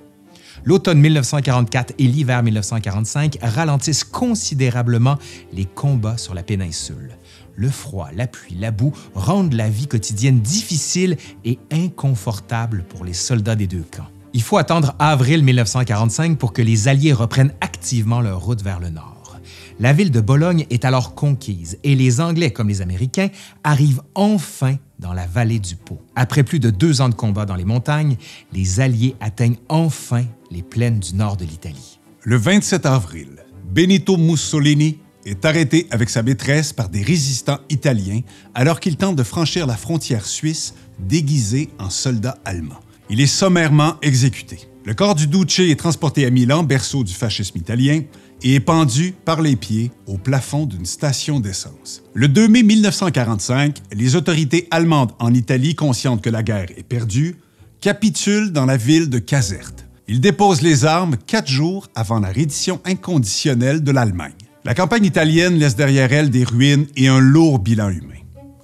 L'automne 0.65 0.99
1944 0.99 1.93
et 1.97 2.03
l'hiver 2.03 2.43
1945 2.43 3.37
ralentissent 3.41 4.03
considérablement 4.03 5.17
les 5.53 5.63
combats 5.63 6.17
sur 6.17 6.33
la 6.33 6.43
péninsule. 6.43 7.17
Le 7.55 7.69
froid, 7.69 8.09
la 8.13 8.27
pluie, 8.27 8.55
la 8.59 8.71
boue 8.71 8.91
rendent 9.13 9.53
la 9.53 9.69
vie 9.69 9.87
quotidienne 9.87 10.41
difficile 10.41 11.15
et 11.45 11.57
inconfortable 11.71 12.83
pour 12.89 13.05
les 13.05 13.13
soldats 13.13 13.55
des 13.55 13.67
deux 13.67 13.85
camps. 13.95 14.07
Il 14.33 14.41
faut 14.41 14.57
attendre 14.57 14.95
avril 14.99 15.43
1945 15.43 16.37
pour 16.37 16.51
que 16.51 16.61
les 16.61 16.89
Alliés 16.89 17.13
reprennent 17.13 17.53
activement 17.61 18.19
leur 18.19 18.41
route 18.41 18.61
vers 18.61 18.79
le 18.79 18.89
nord. 18.89 19.39
La 19.79 19.93
ville 19.93 20.11
de 20.11 20.19
Bologne 20.19 20.65
est 20.69 20.83
alors 20.83 21.15
conquise 21.15 21.79
et 21.85 21.95
les 21.95 22.19
Anglais 22.19 22.51
comme 22.51 22.67
les 22.67 22.81
Américains 22.81 23.29
arrivent 23.63 24.01
enfin 24.13 24.75
dans 24.99 25.13
la 25.13 25.25
vallée 25.25 25.59
du 25.59 25.75
Pô. 25.75 25.99
Après 26.15 26.43
plus 26.43 26.59
de 26.59 26.69
deux 26.69 27.01
ans 27.01 27.09
de 27.09 27.15
combat 27.15 27.45
dans 27.45 27.55
les 27.55 27.65
montagnes, 27.65 28.17
les 28.53 28.79
Alliés 28.79 29.15
atteignent 29.19 29.57
enfin 29.69 30.25
les 30.51 30.61
plaines 30.61 30.99
du 30.99 31.15
nord 31.15 31.37
de 31.37 31.45
l'Italie. 31.45 31.99
Le 32.23 32.35
27 32.35 32.85
avril, 32.85 33.29
Benito 33.71 34.17
Mussolini 34.17 34.99
est 35.25 35.45
arrêté 35.45 35.87
avec 35.91 36.09
sa 36.09 36.23
maîtresse 36.23 36.73
par 36.73 36.89
des 36.89 37.01
résistants 37.01 37.59
italiens 37.69 38.21
alors 38.53 38.79
qu'il 38.79 38.97
tente 38.97 39.15
de 39.15 39.23
franchir 39.23 39.67
la 39.67 39.77
frontière 39.77 40.25
suisse 40.25 40.73
déguisé 40.99 41.69
en 41.79 41.89
soldat 41.89 42.37
allemand. 42.45 42.79
Il 43.09 43.21
est 43.21 43.27
sommairement 43.27 43.95
exécuté. 44.01 44.68
Le 44.85 44.93
corps 44.93 45.15
du 45.15 45.27
Duce 45.27 45.59
est 45.59 45.77
transporté 45.77 46.25
à 46.25 46.29
Milan, 46.29 46.63
berceau 46.63 47.03
du 47.03 47.13
fascisme 47.13 47.57
italien, 47.57 48.01
et 48.41 48.55
est 48.55 48.59
pendu 48.61 49.13
par 49.25 49.41
les 49.41 49.57
pieds 49.57 49.91
au 50.07 50.17
plafond 50.17 50.65
d'une 50.65 50.85
station 50.85 51.41
d'essence. 51.41 52.01
Le 52.13 52.29
2 52.29 52.47
mai 52.47 52.63
1945, 52.63 53.77
les 53.93 54.15
autorités 54.15 54.67
allemandes 54.71 55.11
en 55.19 55.33
Italie, 55.33 55.75
conscientes 55.75 56.21
que 56.21 56.29
la 56.29 56.43
guerre 56.43 56.69
est 56.77 56.87
perdue, 56.87 57.35
capitulent 57.81 58.51
dans 58.51 58.65
la 58.65 58.77
ville 58.77 59.09
de 59.09 59.19
Caserte. 59.19 59.85
Ils 60.07 60.21
déposent 60.21 60.61
les 60.61 60.85
armes 60.85 61.17
quatre 61.27 61.49
jours 61.49 61.87
avant 61.93 62.19
la 62.19 62.29
reddition 62.29 62.79
inconditionnelle 62.85 63.83
de 63.83 63.91
l'Allemagne. 63.91 64.33
La 64.63 64.73
campagne 64.73 65.05
italienne 65.05 65.59
laisse 65.59 65.75
derrière 65.75 66.11
elle 66.13 66.29
des 66.29 66.45
ruines 66.45 66.87
et 66.95 67.09
un 67.09 67.19
lourd 67.19 67.59
bilan 67.59 67.89
humain. 67.89 68.15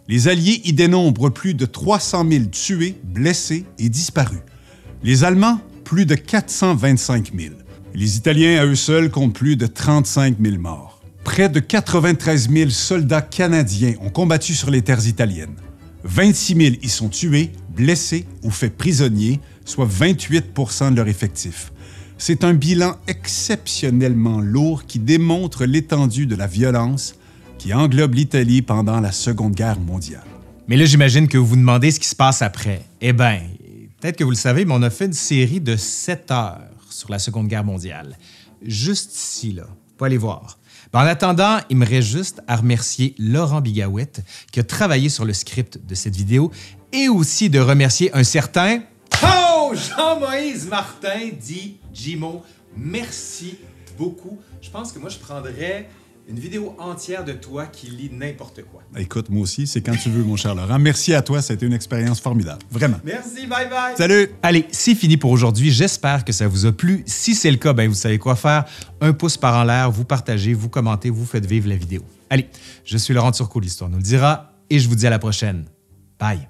Les 0.07 0.27
Alliés 0.27 0.61
y 0.63 0.71
dénombrent 0.71 1.31
plus 1.31 1.55
de 1.55 1.65
300 1.65 2.25
000 2.29 2.45
tués, 2.45 2.95
blessés 3.03 3.65
et 3.79 3.89
disparus. 3.89 4.41
Les 5.03 5.23
Allemands, 5.23 5.59
plus 5.85 6.05
de 6.05 6.15
425 6.15 7.31
000. 7.33 7.53
Les 7.93 8.17
Italiens, 8.17 8.59
à 8.59 8.65
eux 8.65 8.75
seuls, 8.75 9.09
comptent 9.09 9.35
plus 9.35 9.55
de 9.55 9.67
35 9.67 10.35
000 10.41 10.57
morts. 10.57 10.99
Près 11.23 11.47
de 11.47 11.61
93 11.61 12.49
000 12.49 12.69
soldats 12.71 13.21
canadiens 13.21 13.93
ont 14.01 14.09
combattu 14.09 14.53
sur 14.53 14.69
les 14.69 14.81
terres 14.81 15.07
italiennes. 15.07 15.55
26 16.03 16.55
000 16.55 16.75
y 16.81 16.89
sont 16.89 17.09
tués, 17.09 17.51
blessés 17.73 18.25
ou 18.43 18.51
faits 18.51 18.75
prisonniers, 18.75 19.39
soit 19.63 19.87
28% 19.87 20.91
de 20.91 20.95
leur 20.95 21.07
effectif. 21.07 21.71
C'est 22.17 22.43
un 22.43 22.53
bilan 22.53 22.95
exceptionnellement 23.07 24.41
lourd 24.41 24.85
qui 24.85 24.99
démontre 24.99 25.65
l'étendue 25.65 26.25
de 26.27 26.35
la 26.35 26.47
violence 26.47 27.15
qui 27.57 27.73
englobe 27.73 28.15
l'Italie 28.15 28.61
pendant 28.61 28.99
la 28.99 29.11
Seconde 29.11 29.53
Guerre 29.53 29.79
mondiale. 29.79 30.23
Mais 30.67 30.77
là, 30.77 30.85
j'imagine 30.85 31.27
que 31.27 31.37
vous 31.37 31.45
vous 31.45 31.55
demandez 31.55 31.91
ce 31.91 31.99
qui 31.99 32.07
se 32.07 32.15
passe 32.15 32.41
après. 32.41 32.81
Eh 33.01 33.13
bien, 33.13 33.39
peut-être 34.05 34.17
que 34.17 34.23
vous 34.23 34.29
le 34.29 34.35
savez, 34.35 34.65
mais 34.65 34.73
on 34.75 34.83
a 34.83 34.91
fait 34.91 35.05
une 35.05 35.13
série 35.13 35.59
de 35.59 35.75
7 35.75 36.29
heures 36.29 36.61
sur 36.91 37.09
la 37.09 37.17
Seconde 37.17 37.47
Guerre 37.47 37.63
mondiale. 37.63 38.19
Juste 38.61 39.15
ici, 39.15 39.51
là. 39.51 39.63
Faut 39.97 40.05
aller 40.05 40.19
voir. 40.19 40.59
Ben, 40.93 40.99
en 40.99 41.07
attendant, 41.07 41.57
il 41.71 41.77
me 41.77 41.87
reste 41.87 42.09
juste 42.09 42.39
à 42.47 42.57
remercier 42.57 43.15
Laurent 43.17 43.61
Bigawet 43.61 44.11
qui 44.51 44.59
a 44.59 44.63
travaillé 44.63 45.09
sur 45.09 45.25
le 45.25 45.33
script 45.33 45.83
de 45.83 45.95
cette 45.95 46.15
vidéo 46.15 46.51
et 46.93 47.09
aussi 47.09 47.49
de 47.49 47.59
remercier 47.59 48.15
un 48.15 48.23
certain 48.23 48.83
Oh 49.23 49.73
Jean-Moïse 49.73 50.67
Martin 50.67 51.31
dit 51.41 51.77
Jimo. 51.91 52.43
Merci 52.77 53.57
beaucoup. 53.97 54.37
Je 54.61 54.69
pense 54.69 54.91
que 54.91 54.99
moi 54.99 55.09
je 55.09 55.17
prendrais 55.17 55.89
une 56.27 56.39
vidéo 56.39 56.75
entière 56.79 57.23
de 57.23 57.33
toi 57.33 57.67
qui 57.67 57.87
lit 57.87 58.09
n'importe 58.11 58.63
quoi. 58.63 58.81
Écoute, 58.97 59.29
moi 59.29 59.43
aussi, 59.43 59.67
c'est 59.67 59.81
quand 59.81 59.95
tu 59.95 60.09
veux, 60.09 60.23
mon 60.23 60.35
cher 60.35 60.55
Laurent. 60.55 60.79
Merci 60.79 61.13
à 61.13 61.21
toi, 61.21 61.41
c'était 61.41 61.65
une 61.65 61.73
expérience 61.73 62.19
formidable. 62.19 62.61
Vraiment. 62.71 62.97
Merci, 63.03 63.45
bye 63.47 63.69
bye. 63.69 63.95
Salut. 63.95 64.29
Allez, 64.41 64.65
c'est 64.71 64.95
fini 64.95 65.17
pour 65.17 65.31
aujourd'hui. 65.31 65.71
J'espère 65.71 66.25
que 66.25 66.33
ça 66.33 66.47
vous 66.47 66.65
a 66.65 66.71
plu. 66.71 67.03
Si 67.05 67.35
c'est 67.35 67.51
le 67.51 67.57
cas, 67.57 67.73
ben 67.73 67.87
vous 67.87 67.95
savez 67.95 68.17
quoi 68.17 68.35
faire. 68.35 68.65
Un 69.01 69.13
pouce 69.13 69.37
par 69.37 69.55
en 69.55 69.63
l'air, 69.63 69.91
vous 69.91 70.05
partagez, 70.05 70.53
vous 70.53 70.69
commentez, 70.69 71.09
vous 71.09 71.25
faites 71.25 71.45
vivre 71.45 71.69
la 71.69 71.75
vidéo. 71.75 72.01
Allez, 72.29 72.47
je 72.83 72.97
suis 72.97 73.13
Laurent 73.13 73.31
Turcot, 73.31 73.59
l'histoire 73.59 73.89
nous 73.89 73.97
le 73.97 74.03
dira, 74.03 74.51
et 74.69 74.79
je 74.79 74.89
vous 74.89 74.95
dis 74.95 75.05
à 75.05 75.11
la 75.11 75.19
prochaine. 75.19 75.65
Bye. 76.19 76.47